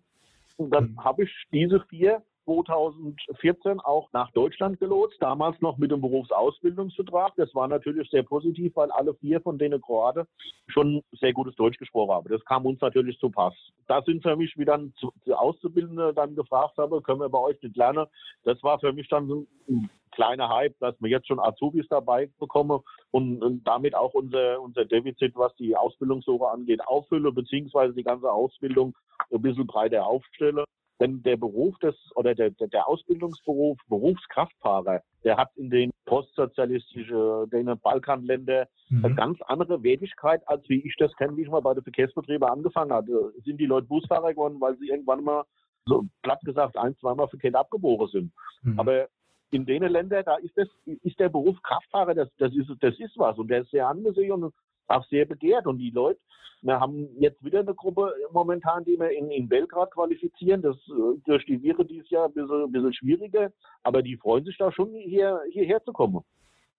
Und 0.57 0.71
dann 0.71 0.91
mhm. 0.91 1.03
habe 1.03 1.23
ich 1.23 1.31
diese 1.51 1.79
vier 1.81 2.23
2014 2.45 3.79
auch 3.79 4.09
nach 4.13 4.31
Deutschland 4.31 4.79
gelotst, 4.79 5.17
damals 5.19 5.59
noch 5.61 5.77
mit 5.77 5.91
dem 5.91 6.01
Berufsausbildungsvertrag. 6.01 7.33
Das 7.35 7.53
war 7.53 7.67
natürlich 7.67 8.09
sehr 8.09 8.23
positiv, 8.23 8.75
weil 8.75 8.91
alle 8.91 9.15
vier 9.15 9.41
von 9.41 9.57
denen 9.57 9.81
Kroate 9.81 10.27
schon 10.67 11.03
sehr 11.19 11.33
gutes 11.33 11.55
Deutsch 11.55 11.77
gesprochen 11.77 12.11
haben. 12.11 12.29
Das 12.29 12.43
kam 12.45 12.65
uns 12.65 12.79
natürlich 12.81 13.17
zu 13.19 13.29
Pass. 13.29 13.53
Da 13.87 14.01
sind 14.03 14.21
für 14.21 14.35
mich, 14.35 14.57
wie 14.57 14.65
dann 14.65 14.93
die 15.25 15.33
Auszubildende 15.33 16.13
dann 16.13 16.35
gefragt 16.35 16.77
habe, 16.77 17.01
können 17.01 17.19
wir 17.19 17.29
bei 17.29 17.39
euch 17.39 17.61
nicht 17.61 17.75
lernen. 17.75 18.05
Das 18.43 18.61
war 18.63 18.79
für 18.79 18.93
mich 18.93 19.07
dann 19.09 19.47
ein 19.67 19.89
kleiner 20.11 20.49
Hype, 20.49 20.77
dass 20.79 20.95
wir 20.99 21.09
jetzt 21.09 21.27
schon 21.27 21.39
Azubis 21.39 21.85
dabei 21.89 22.29
bekommen 22.39 22.79
und, 23.11 23.43
und 23.43 23.67
damit 23.67 23.95
auch 23.95 24.13
unser, 24.13 24.61
unser 24.61 24.85
Defizit, 24.85 25.35
was 25.35 25.53
die 25.55 25.75
Ausbildungssuche 25.75 26.47
angeht, 26.47 26.81
auffülle, 26.87 27.31
beziehungsweise 27.31 27.93
die 27.93 28.03
ganze 28.03 28.31
Ausbildung 28.31 28.95
ein 29.31 29.41
bisschen 29.41 29.67
breiter 29.67 30.05
aufstelle. 30.05 30.63
Denn 30.99 31.21
der 31.23 31.35
Beruf 31.35 31.77
des 31.79 31.95
oder 32.15 32.33
der, 32.35 32.51
der 32.51 32.87
Ausbildungsberuf 32.87 33.77
Berufskraftfahrer, 33.89 35.01
der 35.25 35.37
hat 35.37 35.49
in 35.55 35.69
den 35.69 35.91
postsozialistischen, 36.05 37.49
den 37.49 37.77
Balkanländern 37.79 38.67
mhm. 38.89 39.05
eine 39.05 39.15
ganz 39.15 39.41
andere 39.41 39.83
Wertigkeit, 39.83 40.47
als 40.47 40.67
wie 40.69 40.85
ich 40.85 40.95
das 40.97 41.13
kenne, 41.17 41.35
wie 41.35 41.41
ich 41.41 41.49
mal 41.49 41.61
bei 41.61 41.73
den 41.73 41.83
Verkehrsbetrieben 41.83 42.47
angefangen 42.47 42.93
hatte. 42.93 43.33
Sind 43.43 43.59
die 43.59 43.65
Leute 43.65 43.87
Busfahrer 43.87 44.31
geworden, 44.31 44.61
weil 44.61 44.77
sie 44.77 44.87
irgendwann 44.87 45.23
mal 45.23 45.43
so 45.85 46.05
platt 46.21 46.41
gesagt 46.41 46.77
ein, 46.77 46.95
zweimal 46.97 47.27
verkehrt 47.27 47.55
abgeboren 47.55 48.07
sind. 48.07 48.31
Mhm. 48.63 48.79
Aber 48.79 49.07
in 49.51 49.65
den 49.65 49.83
Ländern, 49.83 50.23
da 50.25 50.35
ist 50.35 50.57
das, 50.57 50.67
ist 50.85 51.19
der 51.19 51.29
Beruf 51.29 51.61
Kraftfahrer, 51.61 52.13
das, 52.13 52.29
das 52.37 52.53
ist, 52.53 52.69
das 52.79 52.97
ist 52.99 53.17
was 53.17 53.37
und 53.37 53.49
der 53.49 53.61
ist 53.61 53.71
sehr 53.71 53.87
angesehen 53.87 54.31
und 54.31 54.53
auch 54.87 55.05
sehr 55.07 55.25
begehrt. 55.25 55.67
Und 55.67 55.77
die 55.77 55.91
Leute, 55.91 56.19
wir 56.61 56.79
haben 56.79 57.07
jetzt 57.19 57.43
wieder 57.43 57.59
eine 57.59 57.75
Gruppe 57.75 58.13
momentan, 58.31 58.83
die 58.85 58.99
wir 58.99 59.11
in, 59.11 59.29
in 59.29 59.47
Belgrad 59.47 59.91
qualifizieren. 59.91 60.61
Das 60.61 60.75
äh, 60.87 61.19
durch 61.25 61.45
die 61.45 61.61
Viren 61.61 61.87
dieses 61.87 62.09
Jahr 62.09 62.25
ein 62.27 62.33
bisschen, 62.33 62.63
ein 62.63 62.71
bisschen 62.71 62.93
schwieriger, 62.93 63.51
aber 63.83 64.01
die 64.01 64.17
freuen 64.17 64.45
sich 64.45 64.57
da 64.57 64.71
schon, 64.71 64.91
hier, 64.93 65.41
hierher 65.51 65.83
zu 65.83 65.93
kommen. 65.93 66.21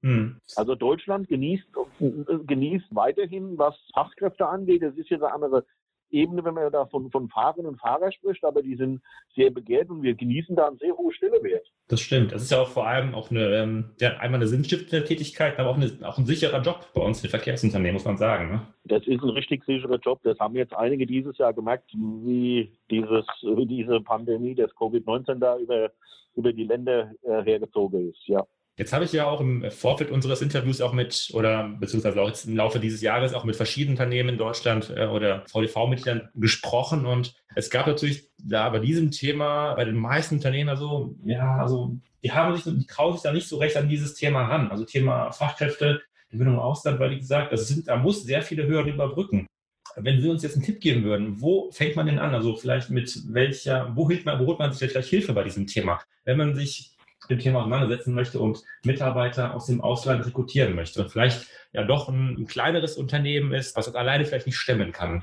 Hm. 0.03 0.41
Also 0.57 0.75
Deutschland 0.75 1.29
genießt, 1.29 1.67
genießt 1.99 2.95
weiterhin, 2.95 3.57
was 3.59 3.77
Fachkräfte 3.95 4.47
angeht. 4.47 4.83
Das 4.83 4.95
ist 4.97 5.09
jetzt 5.09 5.23
eine 5.23 5.33
andere 5.33 5.65
Ebene, 6.11 6.45
wenn 6.45 6.55
man 6.55 6.71
da 6.71 6.87
von, 6.87 7.11
von 7.11 7.29
Fahrerinnen 7.29 7.73
und 7.73 7.81
Fahrern 7.81 8.13
spricht, 8.13 8.45
aber 8.45 8.63
die 8.63 8.77
sind 8.77 9.01
sehr 9.35 9.51
begehrt 9.51 9.91
und 9.91 10.03
wir 10.03 10.15
genießen 10.15 10.55
da 10.57 10.69
einen 10.69 10.79
sehr 10.79 10.97
hohen 10.97 11.13
Stellewert. 11.13 11.67
Das 11.89 12.01
stimmt. 12.01 12.33
Das 12.33 12.43
ist 12.43 12.51
ja 12.51 12.61
auch 12.63 12.69
vor 12.69 12.87
allem 12.87 13.15
auch 13.15 13.31
eine, 13.31 13.47
ähm, 13.57 13.91
ja, 14.01 14.17
einmal 14.17 14.41
eine 14.41 14.49
sinnstiftende 14.49 15.05
Tätigkeit, 15.05 15.59
aber 15.59 15.71
auch, 15.71 15.77
eine, 15.77 15.91
auch 16.03 16.19
ein 16.19 16.27
sicherer 16.27 16.61
Job 16.61 16.87
bei 16.95 17.01
uns, 17.01 17.23
den 17.23 17.31
Verkehrsunternehmen, 17.31 17.95
muss 17.95 18.05
man 18.05 18.17
sagen. 18.17 18.51
Ne? 18.51 18.67
Das 18.85 19.07
ist 19.07 19.23
ein 19.23 19.31
richtig 19.31 19.65
sicherer 19.65 19.99
Job. 19.99 20.21
Das 20.25 20.39
haben 20.39 20.57
jetzt 20.57 20.75
einige 20.75 21.07
dieses 21.07 21.39
Jahr 21.39 21.53
gemerkt, 21.53 21.91
wie, 21.95 22.73
dieses, 22.91 23.27
wie 23.43 23.67
diese 23.67 24.01
Pandemie 24.01 24.55
des 24.55 24.71
Covid-19 24.73 25.39
da 25.39 25.59
über, 25.59 25.91
über 26.35 26.53
die 26.53 26.65
Länder 26.65 27.13
äh, 27.23 27.43
hergezogen 27.43 28.11
ist. 28.11 28.27
Ja. 28.27 28.45
Jetzt 28.78 28.92
habe 28.92 29.04
ich 29.04 29.12
ja 29.12 29.26
auch 29.26 29.40
im 29.40 29.71
Vorfeld 29.71 30.11
unseres 30.11 30.42
Interviews 30.42 30.83
auch 30.83 30.92
mit, 30.92 31.30
oder 31.33 31.68
beziehungsweise 31.80 32.21
auch 32.21 32.28
jetzt 32.28 32.47
im 32.47 32.56
Laufe 32.56 32.78
dieses 32.78 33.00
Jahres 33.00 33.33
auch 33.33 33.45
mit 33.45 33.56
verschiedenen 33.56 33.95
Unternehmen 33.95 34.30
in 34.30 34.38
Deutschland 34.38 34.92
äh, 34.95 35.06
oder 35.06 35.45
VDV-Mitgliedern 35.47 36.28
gesprochen 36.35 37.06
und 37.06 37.35
es 37.54 37.71
gab 37.71 37.87
natürlich 37.87 38.28
da 38.37 38.68
bei 38.68 38.78
diesem 38.78 39.11
Thema 39.11 39.75
bei 39.75 39.87
den 39.87 39.97
meisten 39.97 40.35
Unternehmen 40.35 40.68
also, 40.68 41.16
ja, 41.25 41.56
also 41.56 41.97
die 42.23 42.33
haben 42.33 42.54
sich, 42.54 42.64
die 42.64 42.87
trauen 42.87 43.14
sich 43.14 43.23
da 43.23 43.33
nicht 43.33 43.49
so 43.49 43.56
recht 43.56 43.76
an 43.76 43.88
dieses 43.88 44.14
Thema 44.14 44.47
ran. 44.47 44.71
Also 44.71 44.85
Thema 44.85 45.30
Fachkräfte, 45.30 46.02
Gewinnung 46.28 46.54
im 46.54 46.61
Ausland, 46.61 46.99
weil 46.99 47.12
wie 47.12 47.18
gesagt, 47.18 47.52
das 47.52 47.68
sind, 47.68 47.88
da 47.88 47.97
muss 47.97 48.25
sehr 48.25 48.42
viele 48.42 48.66
Hürden 48.66 48.92
überbrücken. 48.92 49.47
Wenn 49.95 50.21
Sie 50.21 50.28
uns 50.28 50.42
jetzt 50.42 50.56
einen 50.56 50.64
Tipp 50.64 50.80
geben 50.80 51.04
würden, 51.04 51.40
wo 51.40 51.71
fängt 51.71 51.97
man 51.97 52.06
denn 52.06 52.18
an? 52.18 52.35
Also 52.35 52.56
vielleicht 52.56 52.90
mit 52.90 53.16
welcher, 53.33 53.97
wo, 53.97 54.06
man, 54.25 54.40
wo 54.40 54.47
holt 54.47 54.59
man 54.59 54.73
sich 54.73 54.90
vielleicht 54.90 55.09
Hilfe 55.09 55.33
bei 55.33 55.45
diesem 55.45 55.66
Thema? 55.66 56.00
Wenn 56.25 56.37
man 56.37 56.54
sich 56.54 56.96
dem 57.26 57.38
Thema 57.38 57.61
auseinandersetzen 57.61 58.14
möchte 58.14 58.40
und 58.40 58.62
Mitarbeiter 58.85 59.54
aus 59.54 59.66
dem 59.66 59.80
Ausland 59.80 60.26
rekrutieren 60.26 60.75
möchte 60.75 61.02
und 61.02 61.11
vielleicht 61.11 61.47
ja 61.73 61.85
doch 61.85 62.09
ein, 62.09 62.37
ein 62.38 62.47
kleineres 62.47 62.97
Unternehmen 62.97 63.52
ist, 63.52 63.76
was 63.76 63.87
das 63.87 63.95
alleine 63.95 64.25
vielleicht 64.25 64.47
nicht 64.47 64.56
stemmen 64.56 64.92
kann? 64.92 65.23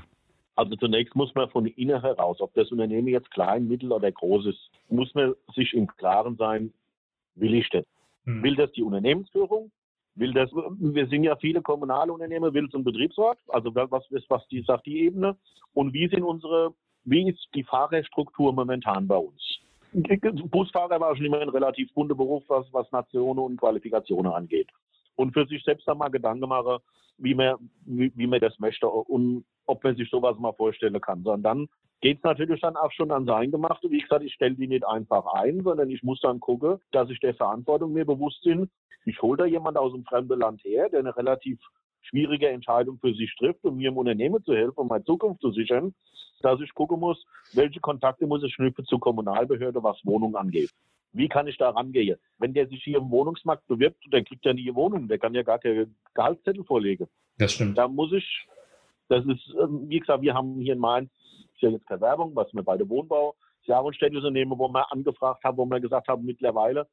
Also 0.56 0.76
zunächst 0.76 1.16
muss 1.16 1.34
man 1.34 1.50
von 1.50 1.66
innen 1.66 2.00
heraus, 2.00 2.40
ob 2.40 2.54
das 2.54 2.70
Unternehmen 2.70 3.08
jetzt 3.08 3.30
klein, 3.30 3.66
mittel 3.66 3.92
oder 3.92 4.12
groß 4.12 4.46
ist, 4.46 4.70
muss 4.88 5.12
man 5.14 5.34
sich 5.54 5.74
im 5.74 5.86
Klaren 5.86 6.36
sein, 6.36 6.72
will 7.34 7.54
ich 7.54 7.68
das? 7.70 7.84
Hm. 8.24 8.42
Will 8.42 8.54
das 8.54 8.70
die 8.72 8.82
Unternehmensführung? 8.82 9.70
Will 10.16 10.32
das, 10.32 10.48
wir 10.52 11.08
sind 11.08 11.24
ja 11.24 11.34
viele 11.36 11.60
kommunale 11.60 12.12
Unternehmen, 12.12 12.54
will 12.54 12.66
es 12.66 12.74
ein 12.74 12.84
Betriebsrat? 12.84 13.38
Also 13.48 13.74
was 13.74 14.08
ist, 14.10 14.30
was 14.30 14.46
die 14.46 14.62
sagt 14.62 14.86
die 14.86 15.00
Ebene? 15.00 15.36
Und 15.72 15.92
wie 15.92 16.08
sind 16.08 16.22
unsere, 16.22 16.72
wie 17.04 17.28
ist 17.28 17.48
die 17.54 17.64
Fahrerstruktur 17.64 18.52
momentan 18.52 19.08
bei 19.08 19.16
uns? 19.16 19.42
Busfahrer 19.94 21.00
war 21.00 21.16
schon 21.16 21.26
immer 21.26 21.40
ein 21.40 21.48
relativ 21.48 21.92
bunter 21.94 22.14
Beruf, 22.14 22.44
was, 22.48 22.66
was 22.72 22.90
Nationen 22.92 23.38
und 23.38 23.56
Qualifikationen 23.56 24.32
angeht. 24.32 24.68
Und 25.16 25.32
für 25.32 25.46
sich 25.46 25.62
selbst 25.62 25.88
einmal 25.88 26.10
Gedanken 26.10 26.48
machen, 26.48 26.78
wie 27.18 27.34
man, 27.34 27.56
wie, 27.84 28.12
wie 28.16 28.26
man 28.26 28.40
das 28.40 28.58
möchte 28.58 28.88
und 28.88 29.44
ob 29.66 29.84
man 29.84 29.96
sich 29.96 30.10
sowas 30.10 30.36
mal 30.38 30.52
vorstellen 30.52 31.00
kann. 31.00 31.22
Sondern 31.22 31.42
dann 31.42 31.68
geht 32.00 32.18
es 32.18 32.24
natürlich 32.24 32.60
dann 32.60 32.76
auch 32.76 32.90
schon 32.92 33.12
ans 33.12 33.30
Eingemachte. 33.30 33.90
Wie 33.90 34.00
gesagt, 34.00 34.24
ich 34.24 34.34
stelle 34.34 34.56
die 34.56 34.66
nicht 34.66 34.86
einfach 34.86 35.26
ein, 35.34 35.62
sondern 35.62 35.88
ich 35.90 36.02
muss 36.02 36.20
dann 36.20 36.40
gucken, 36.40 36.80
dass 36.90 37.08
ich 37.10 37.20
der 37.20 37.34
Verantwortung 37.34 37.92
mir 37.92 38.04
bewusst 38.04 38.42
bin. 38.42 38.68
Ich 39.04 39.22
hole 39.22 39.36
da 39.36 39.44
jemand 39.44 39.76
aus 39.76 39.94
einem 39.94 40.04
fremden 40.04 40.40
Land 40.40 40.64
her, 40.64 40.88
der 40.88 41.00
eine 41.00 41.16
relativ 41.16 41.60
schwierige 42.08 42.48
Entscheidung 42.48 42.98
für 42.98 43.14
sich 43.14 43.34
trifft, 43.36 43.64
um 43.64 43.76
mir 43.76 43.88
im 43.88 43.96
Unternehmen 43.96 44.42
zu 44.44 44.54
helfen, 44.54 44.78
um 44.78 44.88
meine 44.88 45.04
Zukunft 45.04 45.40
zu 45.40 45.50
sichern, 45.50 45.94
dass 46.42 46.60
ich 46.60 46.72
gucken 46.74 47.00
muss, 47.00 47.24
welche 47.52 47.80
Kontakte 47.80 48.26
muss 48.26 48.42
ich 48.44 48.54
knüpfen 48.56 48.84
zur 48.84 49.00
Kommunalbehörde, 49.00 49.82
was 49.82 49.98
Wohnung 50.04 50.36
angeht. 50.36 50.70
Wie 51.12 51.28
kann 51.28 51.46
ich 51.46 51.56
da 51.56 51.70
rangehen? 51.70 52.18
Wenn 52.38 52.54
der 52.54 52.66
sich 52.68 52.82
hier 52.82 52.98
im 52.98 53.10
Wohnungsmarkt 53.10 53.66
bewirbt, 53.68 54.04
dann 54.10 54.24
kriegt 54.24 54.44
er 54.44 54.54
nie 54.54 54.68
eine 54.68 54.74
Wohnung, 54.74 55.08
der 55.08 55.18
kann 55.18 55.34
ja 55.34 55.42
gar 55.42 55.58
keine 55.58 55.88
Gehaltszettel 56.12 56.64
vorlegen. 56.64 57.06
Das 57.38 57.52
stimmt. 57.52 57.78
Da 57.78 57.88
muss 57.88 58.12
ich, 58.12 58.46
das 59.08 59.24
ist, 59.24 59.54
ähm, 59.60 59.88
wie 59.88 60.00
gesagt, 60.00 60.22
wir 60.22 60.34
haben 60.34 60.58
hier 60.60 60.74
in 60.74 60.80
Mainz, 60.80 61.10
ist 61.54 61.62
ja 61.62 61.70
jetzt 61.70 61.86
keine 61.86 62.00
Werbung, 62.00 62.34
was 62.34 62.52
wir 62.52 62.62
bei 62.62 62.76
der 62.76 62.88
Wohnbau, 62.88 63.36
ja, 63.66 63.78
und 63.78 63.94
Städteunternehmen, 63.94 64.58
wo 64.58 64.68
wir 64.68 64.92
angefragt 64.92 65.42
haben, 65.44 65.56
wo 65.56 65.64
wir 65.64 65.80
gesagt 65.80 66.08
haben, 66.08 66.24
mittlerweile 66.24 66.86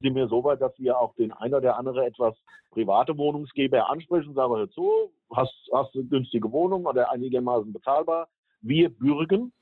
sind 0.00 0.14
wir 0.14 0.28
so 0.28 0.42
weit, 0.44 0.60
dass 0.60 0.72
wir 0.78 0.98
auch 0.98 1.14
den 1.14 1.32
ein 1.32 1.54
oder 1.54 1.76
andere 1.76 2.06
etwas 2.06 2.34
private 2.70 3.16
Wohnungsgeber 3.16 3.90
ansprechen 3.90 4.28
und 4.28 4.34
sagen, 4.34 4.56
hör 4.56 4.70
zu, 4.70 5.10
hast, 5.34 5.54
hast 5.72 5.94
eine 5.94 6.04
günstige 6.04 6.50
Wohnung 6.50 6.86
oder 6.86 7.10
einigermaßen 7.10 7.72
bezahlbar. 7.72 8.28
Wir 8.62 8.88
bürgen 8.88 9.52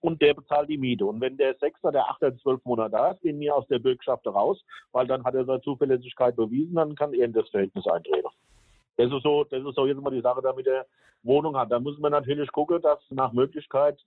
und 0.00 0.20
der 0.20 0.34
bezahlt 0.34 0.68
die 0.68 0.78
Miete. 0.78 1.06
Und 1.06 1.20
wenn 1.20 1.36
der 1.36 1.54
sechs 1.54 1.82
oder 1.84 2.08
acht 2.08 2.22
oder 2.22 2.36
zwölf 2.38 2.64
Monate 2.64 2.90
da 2.90 3.10
ist, 3.12 3.22
gehen 3.22 3.40
wir 3.40 3.54
aus 3.54 3.66
der 3.68 3.78
Bürgschaft 3.78 4.26
raus, 4.26 4.62
weil 4.92 5.06
dann 5.06 5.24
hat 5.24 5.34
er 5.34 5.44
seine 5.44 5.62
Zuverlässigkeit 5.62 6.36
bewiesen, 6.36 6.74
dann 6.74 6.94
kann 6.94 7.14
er 7.14 7.24
in 7.24 7.32
das 7.32 7.48
Verhältnis 7.48 7.86
eintreten. 7.86 8.28
Das 8.96 9.10
ist 9.10 9.22
so, 9.22 9.44
das 9.44 9.64
ist 9.64 9.74
so 9.74 9.86
jetzt 9.86 10.00
mal 10.00 10.10
die 10.10 10.20
Sache, 10.20 10.42
da 10.42 10.52
mit 10.52 10.66
der 10.66 10.86
Wohnung 11.22 11.56
hat. 11.56 11.70
Da 11.70 11.80
muss 11.80 11.98
man 11.98 12.12
natürlich 12.12 12.50
gucken, 12.52 12.82
dass 12.82 12.98
nach 13.10 13.32
Möglichkeit 13.32 13.98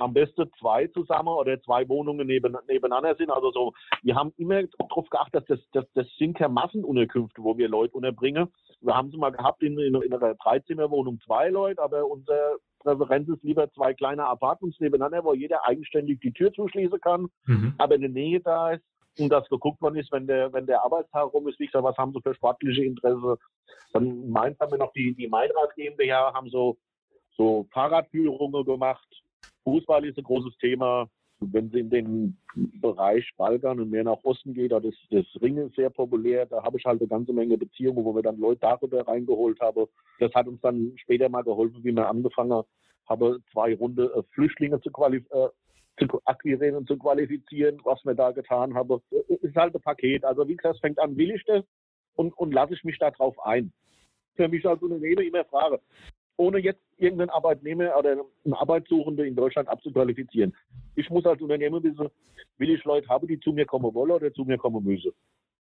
am 0.00 0.14
besten 0.14 0.50
zwei 0.58 0.86
zusammen 0.88 1.28
oder 1.28 1.60
zwei 1.62 1.88
Wohnungen 1.88 2.26
neben, 2.26 2.56
nebeneinander 2.68 3.14
sind. 3.16 3.30
Also 3.30 3.50
so, 3.52 3.72
wir 4.02 4.14
haben 4.14 4.32
immer 4.36 4.62
darauf 4.78 5.08
geachtet, 5.10 5.48
dass 5.48 5.58
das, 5.58 5.70
das, 5.72 5.92
das 5.94 6.06
sind 6.18 6.38
keine 6.38 6.52
Massenunterkünfte, 6.52 7.42
wo 7.42 7.56
wir 7.56 7.68
Leute 7.68 7.94
unterbringen. 7.94 8.48
Wir 8.80 8.96
haben 8.96 9.08
es 9.08 9.16
mal 9.16 9.30
gehabt 9.30 9.62
in, 9.62 9.78
in, 9.78 9.94
in 9.94 10.14
einer 10.14 10.34
Dreizimmerwohnung 10.34 11.20
zwei 11.24 11.50
Leute, 11.50 11.82
aber 11.82 12.06
unsere 12.06 12.56
Präferenz 12.80 13.28
ist 13.28 13.44
lieber 13.44 13.70
zwei 13.72 13.94
kleine 13.94 14.24
Apartments 14.26 14.80
nebeneinander, 14.80 15.24
wo 15.24 15.34
jeder 15.34 15.66
eigenständig 15.66 16.20
die 16.20 16.32
Tür 16.32 16.52
zuschließen 16.52 17.00
kann, 17.00 17.28
mhm. 17.46 17.74
aber 17.78 17.94
eine 17.94 18.08
Nähe 18.08 18.40
da 18.40 18.72
ist 18.72 18.84
und 19.18 19.30
dass 19.30 19.48
geguckt 19.48 19.80
worden 19.80 19.96
ist, 19.96 20.12
wenn 20.12 20.26
der, 20.26 20.52
wenn 20.52 20.66
der 20.66 20.84
Arbeitstag 20.84 21.32
rum 21.32 21.48
ist, 21.48 21.58
wie 21.58 21.66
gesagt, 21.66 21.84
was 21.84 21.96
haben 21.96 22.12
sie 22.12 22.20
für 22.22 22.34
sportliche 22.34 22.84
Interesse. 22.84 23.38
Dann 23.92 24.30
meint 24.30 24.58
haben 24.60 24.70
wir 24.70 24.78
noch 24.78 24.92
die, 24.92 25.14
die 25.14 25.28
Meinrad 25.28 25.74
GmbH, 25.74 26.32
haben 26.32 26.48
so, 26.48 26.78
so 27.36 27.66
Fahrradführungen 27.72 28.64
gemacht. 28.64 29.08
Fußball 29.70 30.04
ist 30.04 30.18
ein 30.18 30.24
großes 30.24 30.56
Thema. 30.58 31.08
Wenn 31.38 31.70
sie 31.70 31.78
in 31.78 31.90
den 31.90 32.36
Bereich 32.54 33.30
Balkan 33.36 33.80
und 33.80 33.90
mehr 33.90 34.04
nach 34.04 34.22
Osten 34.24 34.52
geht, 34.52 34.72
da 34.72 34.78
ist 34.78 34.98
das 35.10 35.24
Ringen 35.40 35.72
sehr 35.74 35.88
populär. 35.88 36.44
Da 36.44 36.62
habe 36.62 36.76
ich 36.76 36.84
halt 36.84 37.00
eine 37.00 37.08
ganze 37.08 37.32
Menge 37.32 37.56
Beziehungen, 37.56 38.04
wo 38.04 38.14
wir 38.14 38.22
dann 38.22 38.38
Leute 38.38 38.60
darüber 38.60 39.06
reingeholt 39.06 39.58
haben. 39.60 39.86
Das 40.18 40.34
hat 40.34 40.48
uns 40.48 40.60
dann 40.60 40.92
später 40.96 41.28
mal 41.28 41.42
geholfen, 41.42 41.82
wie 41.82 41.94
wir 41.94 42.08
angefangen 42.08 42.62
haben, 43.08 43.44
zwei 43.52 43.74
Runde 43.76 44.12
äh, 44.14 44.22
Flüchtlinge 44.34 44.80
zu, 44.80 44.90
äh, 44.90 45.48
zu 46.06 46.20
akquirieren 46.24 46.76
und 46.76 46.88
zu 46.88 46.98
qualifizieren, 46.98 47.80
was 47.84 48.04
wir 48.04 48.14
da 48.14 48.32
getan 48.32 48.74
haben. 48.74 49.00
Es 49.10 49.40
ist 49.40 49.56
halt 49.56 49.74
ein 49.74 49.80
Paket. 49.80 50.24
Also 50.24 50.46
wie 50.48 50.56
gesagt, 50.56 50.74
es 50.74 50.80
fängt 50.80 50.98
an, 50.98 51.16
will 51.16 51.30
ich 51.30 51.44
das 51.44 51.64
und, 52.16 52.36
und 52.36 52.52
lasse 52.52 52.74
ich 52.74 52.84
mich 52.84 52.98
darauf 52.98 53.38
ein. 53.46 53.72
Für 54.34 54.48
mich 54.48 54.66
als 54.66 54.82
Unternehmer 54.82 55.22
immer 55.22 55.44
Frage, 55.44 55.80
ohne 56.40 56.58
jetzt 56.58 56.80
irgendeinen 56.96 57.30
Arbeitnehmer 57.30 57.94
oder 57.98 58.12
einen 58.12 58.54
Arbeitssuchenden 58.54 59.26
in 59.26 59.36
Deutschland 59.36 59.68
abzuqualifizieren. 59.68 60.56
Ich 60.96 61.10
muss 61.10 61.26
als 61.26 61.42
Unternehmer 61.42 61.82
wissen, 61.82 62.08
will 62.56 62.70
ich 62.70 62.82
Leute 62.84 63.08
haben, 63.08 63.28
die 63.28 63.38
zu 63.38 63.52
mir 63.52 63.66
kommen 63.66 63.94
wollen 63.94 64.12
oder 64.12 64.32
zu 64.32 64.44
mir 64.44 64.56
kommen 64.56 64.82
müssen. 64.82 65.12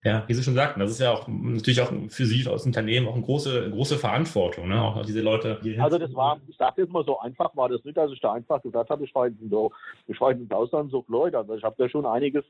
Ja, 0.04 0.24
wie 0.28 0.34
Sie 0.34 0.44
schon 0.44 0.56
sagten, 0.56 0.80
das 0.82 0.92
ist 0.92 1.00
ja 1.00 1.12
auch 1.12 1.28
natürlich 1.28 1.82
auch 1.82 1.92
für 2.10 2.26
Sie 2.26 2.48
als 2.48 2.66
Unternehmen 2.66 3.08
auch 3.08 3.16
eine 3.16 3.24
große, 3.24 3.72
große 3.72 3.98
Verantwortung, 3.98 4.68
ne? 4.68 4.82
auch 4.82 5.06
diese 5.06 5.22
Leute. 5.22 5.60
Also 5.80 5.98
das 5.98 6.14
war, 6.14 6.40
ich 6.48 6.58
sage 6.58 6.82
jetzt 6.82 6.92
mal 6.92 7.04
so 7.04 7.18
einfach 7.20 7.56
war 7.56 7.70
das 7.70 7.84
nicht, 7.84 7.98
dass 7.98 8.12
ich 8.12 8.20
da 8.20 8.34
einfach 8.34 8.62
gesagt 8.62 8.90
habe, 8.90 9.06
ich 9.06 9.12
fahre 9.12 9.28
in, 9.28 9.50
so, 9.50 9.72
ich 10.08 10.18
fahre 10.18 10.38
Ausland 10.50 10.92
so 10.92 11.04
Leute. 11.08 11.38
Also 11.38 11.56
ich 11.56 11.64
habe 11.64 11.76
da 11.78 11.90
schon 11.90 12.06
einiges, 12.06 12.44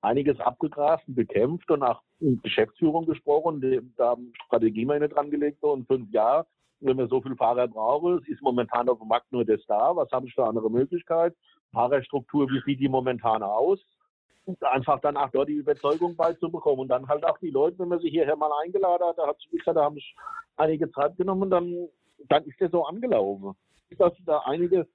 einiges 0.00 0.38
abgegrast 0.40 1.06
und 1.08 1.16
bekämpft 1.16 1.70
und 1.70 1.80
nach 1.80 2.00
Geschäftsführung 2.20 3.04
gesprochen, 3.04 3.92
da 3.96 4.10
haben 4.10 4.32
Strategiemänner 4.46 5.08
dran 5.08 5.30
gelegt 5.30 5.62
und 5.62 5.86
fünf 5.86 6.10
Jahre 6.12 6.46
wenn 6.82 6.98
wir 6.98 7.06
so 7.06 7.20
viel 7.20 7.36
Fahrer 7.36 7.68
brauchen, 7.68 8.18
es 8.22 8.28
ist 8.28 8.42
momentan 8.42 8.88
auf 8.88 8.98
dem 8.98 9.08
Markt 9.08 9.30
nur 9.32 9.44
das 9.44 9.60
da, 9.66 9.94
was 9.94 10.10
habe 10.10 10.26
ich 10.26 10.34
für 10.34 10.44
andere 10.44 10.70
Möglichkeiten? 10.70 11.36
Fahrerstruktur, 11.72 12.48
wie 12.50 12.60
sieht 12.66 12.80
die 12.80 12.88
momentan 12.88 13.42
aus? 13.42 13.80
Und 14.44 14.62
einfach 14.64 15.00
danach 15.00 15.30
dort 15.30 15.48
die 15.48 15.54
Überzeugung 15.54 16.16
beizubekommen. 16.16 16.80
Und 16.80 16.88
dann 16.88 17.06
halt 17.08 17.24
auch 17.24 17.38
die 17.38 17.50
Leute, 17.50 17.78
wenn 17.78 17.88
man 17.88 18.00
sie 18.00 18.10
hierher 18.10 18.36
mal 18.36 18.50
eingeladen 18.64 19.06
hat, 19.06 19.16
da 19.16 19.28
hat 19.28 19.38
gesagt, 19.50 19.76
da 19.76 19.84
haben 19.84 19.98
einige 20.56 20.90
Zeit 20.90 21.16
genommen, 21.16 21.48
dann, 21.48 21.88
dann 22.28 22.44
ist 22.44 22.60
der 22.60 22.68
so 22.68 22.84
angelaufen. 22.84 23.54
Dass 23.96 24.12
da 24.26 24.38
einige, 24.44 24.88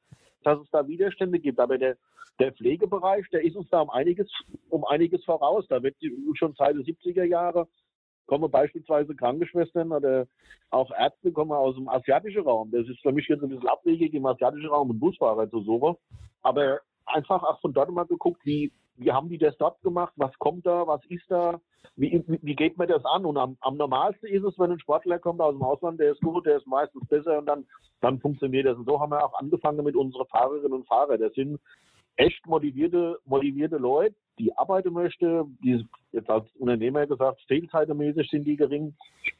dass 0.44 0.60
es 0.60 0.70
da 0.72 0.86
Widerstände 0.86 1.39
gibt. 1.39 1.60
Aber 1.60 1.77
der, 1.77 1.96
der 2.39 2.51
Pflegebereich, 2.51 3.25
der 3.32 3.44
ist 3.44 3.56
uns 3.56 3.70
da 3.70 3.79
um 3.79 3.89
einiges, 3.89 4.29
um 4.70 4.84
einiges 4.84 5.24
voraus. 5.24 5.65
Da 5.70 5.82
wird 5.82 5.96
schon 6.34 6.53
seit 6.58 6.75
den 6.75 6.84
70er 6.84 7.24
Jahre 7.24 7.67
kommen 8.27 8.51
beispielsweise 8.51 9.15
Krankenschwestern 9.15 9.91
oder 9.91 10.27
auch 10.69 10.91
Ärzte 10.91 11.31
kommen 11.31 11.53
aus 11.53 11.75
dem 11.75 11.89
asiatischen 11.89 12.43
Raum. 12.43 12.69
Das 12.72 12.88
ist 12.88 13.01
für 13.01 13.12
mich 13.12 13.27
jetzt 13.27 13.41
ein 13.41 13.50
bisschen 13.50 13.67
abwegig, 13.67 14.13
im 14.13 14.25
asiatischen 14.25 14.69
Raum 14.69 14.91
einen 14.91 15.00
Busfahrer 15.00 15.50
zu 15.50 15.62
suchen. 15.62 15.96
Aber 16.41 16.79
einfach 17.05 17.41
auch 17.43 17.60
von 17.62 17.74
dort 17.74 17.89
mal 17.89 18.05
geguckt, 18.05 18.41
wie, 18.43 18.72
wie 18.98 19.12
haben 19.12 19.29
die 19.29 19.38
das 19.38 19.57
dort 19.57 19.81
gemacht, 19.81 20.13
was 20.17 20.38
kommt 20.39 20.65
da, 20.65 20.86
was 20.86 21.03
ist 21.05 21.25
da, 21.29 21.60
wie, 21.96 22.24
wie 22.27 22.55
geht 22.55 22.77
man 22.77 22.88
das 22.88 23.03
an? 23.05 23.25
Und 23.25 23.38
am, 23.38 23.57
am 23.62 23.77
normalsten 23.77 24.29
ist 24.29 24.43
es, 24.43 24.60
wenn 24.60 24.72
ein 24.72 24.79
Sportler 24.79 25.19
kommt 25.19 25.41
aus 25.41 25.55
dem 25.55 25.63
Ausland, 25.63 26.00
der 26.00 26.12
ist 26.12 26.22
gut, 26.22 26.46
der 26.46 26.57
ist 26.57 26.67
meistens 26.67 27.07
besser 27.07 27.39
und 27.39 27.46
dann, 27.48 27.65
dann 28.01 28.19
funktioniert 28.19 28.67
das. 28.67 28.77
Und 28.77 28.88
so 28.88 29.00
haben 29.00 29.12
wir 29.12 29.25
auch 29.25 29.34
angefangen 29.39 29.84
mit 29.84 29.96
unseren 29.96 30.27
Fahrerinnen 30.27 30.74
und 30.74 30.88
Fahrern. 30.88 31.19
Das 31.19 31.34
sind 31.34 31.60
echt 32.17 32.46
motivierte, 32.46 33.17
motivierte 33.25 33.77
Leute, 33.77 34.15
die 34.39 34.56
arbeiten 34.56 34.94
möchte, 34.94 35.46
die 35.63 35.86
jetzt 36.12 36.29
als 36.29 36.50
Unternehmer 36.56 37.06
gesagt, 37.08 37.41
fehlzeitmäßig 37.48 38.29
sind 38.29 38.46
die 38.46 38.56
gering, 38.56 38.96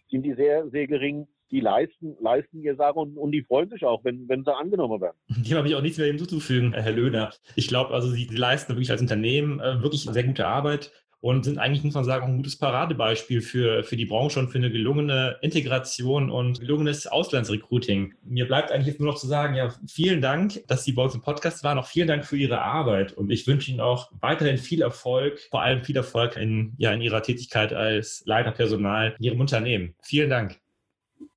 sind 0.10 0.24
die 0.24 0.34
sehr, 0.34 0.70
sehr 0.70 0.88
gering, 0.88 1.28
die 1.52 1.60
leisten, 1.60 2.18
leisten 2.20 2.62
ihr 2.62 2.76
Sache 2.76 3.00
und, 3.00 3.18
und 3.18 3.32
die 3.32 3.44
freuen 3.44 3.70
sich 3.70 3.86
auch, 3.86 4.04
wenn, 4.04 4.28
wenn 4.28 4.44
sie 4.44 4.54
angenommen 4.54 5.00
werden. 5.00 5.18
Dem 5.30 5.58
habe 5.58 5.68
ich 5.68 5.76
auch 5.76 5.82
nichts 5.82 5.98
mehr 5.98 6.08
hinzuzufügen, 6.08 6.74
Herr 6.74 6.92
Löhner. 6.92 7.32
Ich 7.56 7.68
glaube, 7.68 7.94
also 7.94 8.10
Sie, 8.10 8.26
Sie 8.26 8.36
leisten 8.36 8.74
wirklich 8.74 8.92
als 8.92 9.02
Unternehmen 9.02 9.60
äh, 9.60 9.82
wirklich 9.82 10.04
sehr 10.04 10.24
gute 10.24 10.46
Arbeit 10.46 10.92
und 11.20 11.46
sind 11.46 11.58
eigentlich, 11.58 11.84
muss 11.84 11.96
man 11.96 12.04
sagen, 12.04 12.28
ein 12.28 12.38
gutes 12.38 12.58
Paradebeispiel 12.58 13.42
für, 13.42 13.84
für 13.84 13.98
die 13.98 14.06
Branche 14.06 14.40
und 14.40 14.50
für 14.50 14.60
eine 14.60 14.72
gelungene 14.72 15.38
Integration 15.42 16.30
und 16.30 16.60
gelungenes 16.60 17.08
Auslandsrecruiting. 17.08 18.14
Mir 18.24 18.48
bleibt 18.48 18.72
eigentlich 18.72 18.88
jetzt 18.88 19.00
nur 19.00 19.12
noch 19.12 19.20
zu 19.20 19.28
sagen, 19.28 19.56
ja, 19.56 19.74
vielen 19.88 20.22
Dank, 20.22 20.66
dass 20.68 20.84
Sie 20.84 20.92
bei 20.92 21.04
uns 21.04 21.16
im 21.16 21.22
Podcast 21.22 21.64
waren. 21.64 21.80
Auch 21.80 21.88
vielen 21.88 22.08
Dank 22.08 22.26
für 22.26 22.38
Ihre 22.38 22.62
Arbeit 22.62 23.14
und 23.14 23.32
ich 23.32 23.48
wünsche 23.48 23.72
Ihnen 23.72 23.82
auch 23.82 24.12
weiterhin 24.22 24.58
viel 24.58 24.82
Erfolg, 24.82 25.40
vor 25.50 25.62
allem 25.62 25.84
viel 25.84 25.98
Erfolg 25.98 26.38
in, 26.38 26.74
ja, 26.78 26.94
in 26.94 27.02
Ihrer 27.02 27.24
Tätigkeit 27.24 27.74
als 27.74 28.24
Leiter 28.26 28.52
Personal 28.52 29.16
in 29.18 29.26
Ihrem 29.26 29.42
Unternehmen. 29.42 29.96
Vielen 30.04 30.30
Dank. 30.30 30.60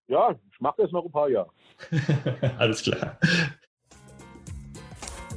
Ja, 0.08 0.34
ich 0.52 0.60
mache 0.60 0.82
das 0.82 0.92
noch 0.92 1.04
ein 1.04 1.12
paar 1.12 1.28
Jahre. 1.28 1.50
Alles 2.58 2.82
klar. 2.82 3.18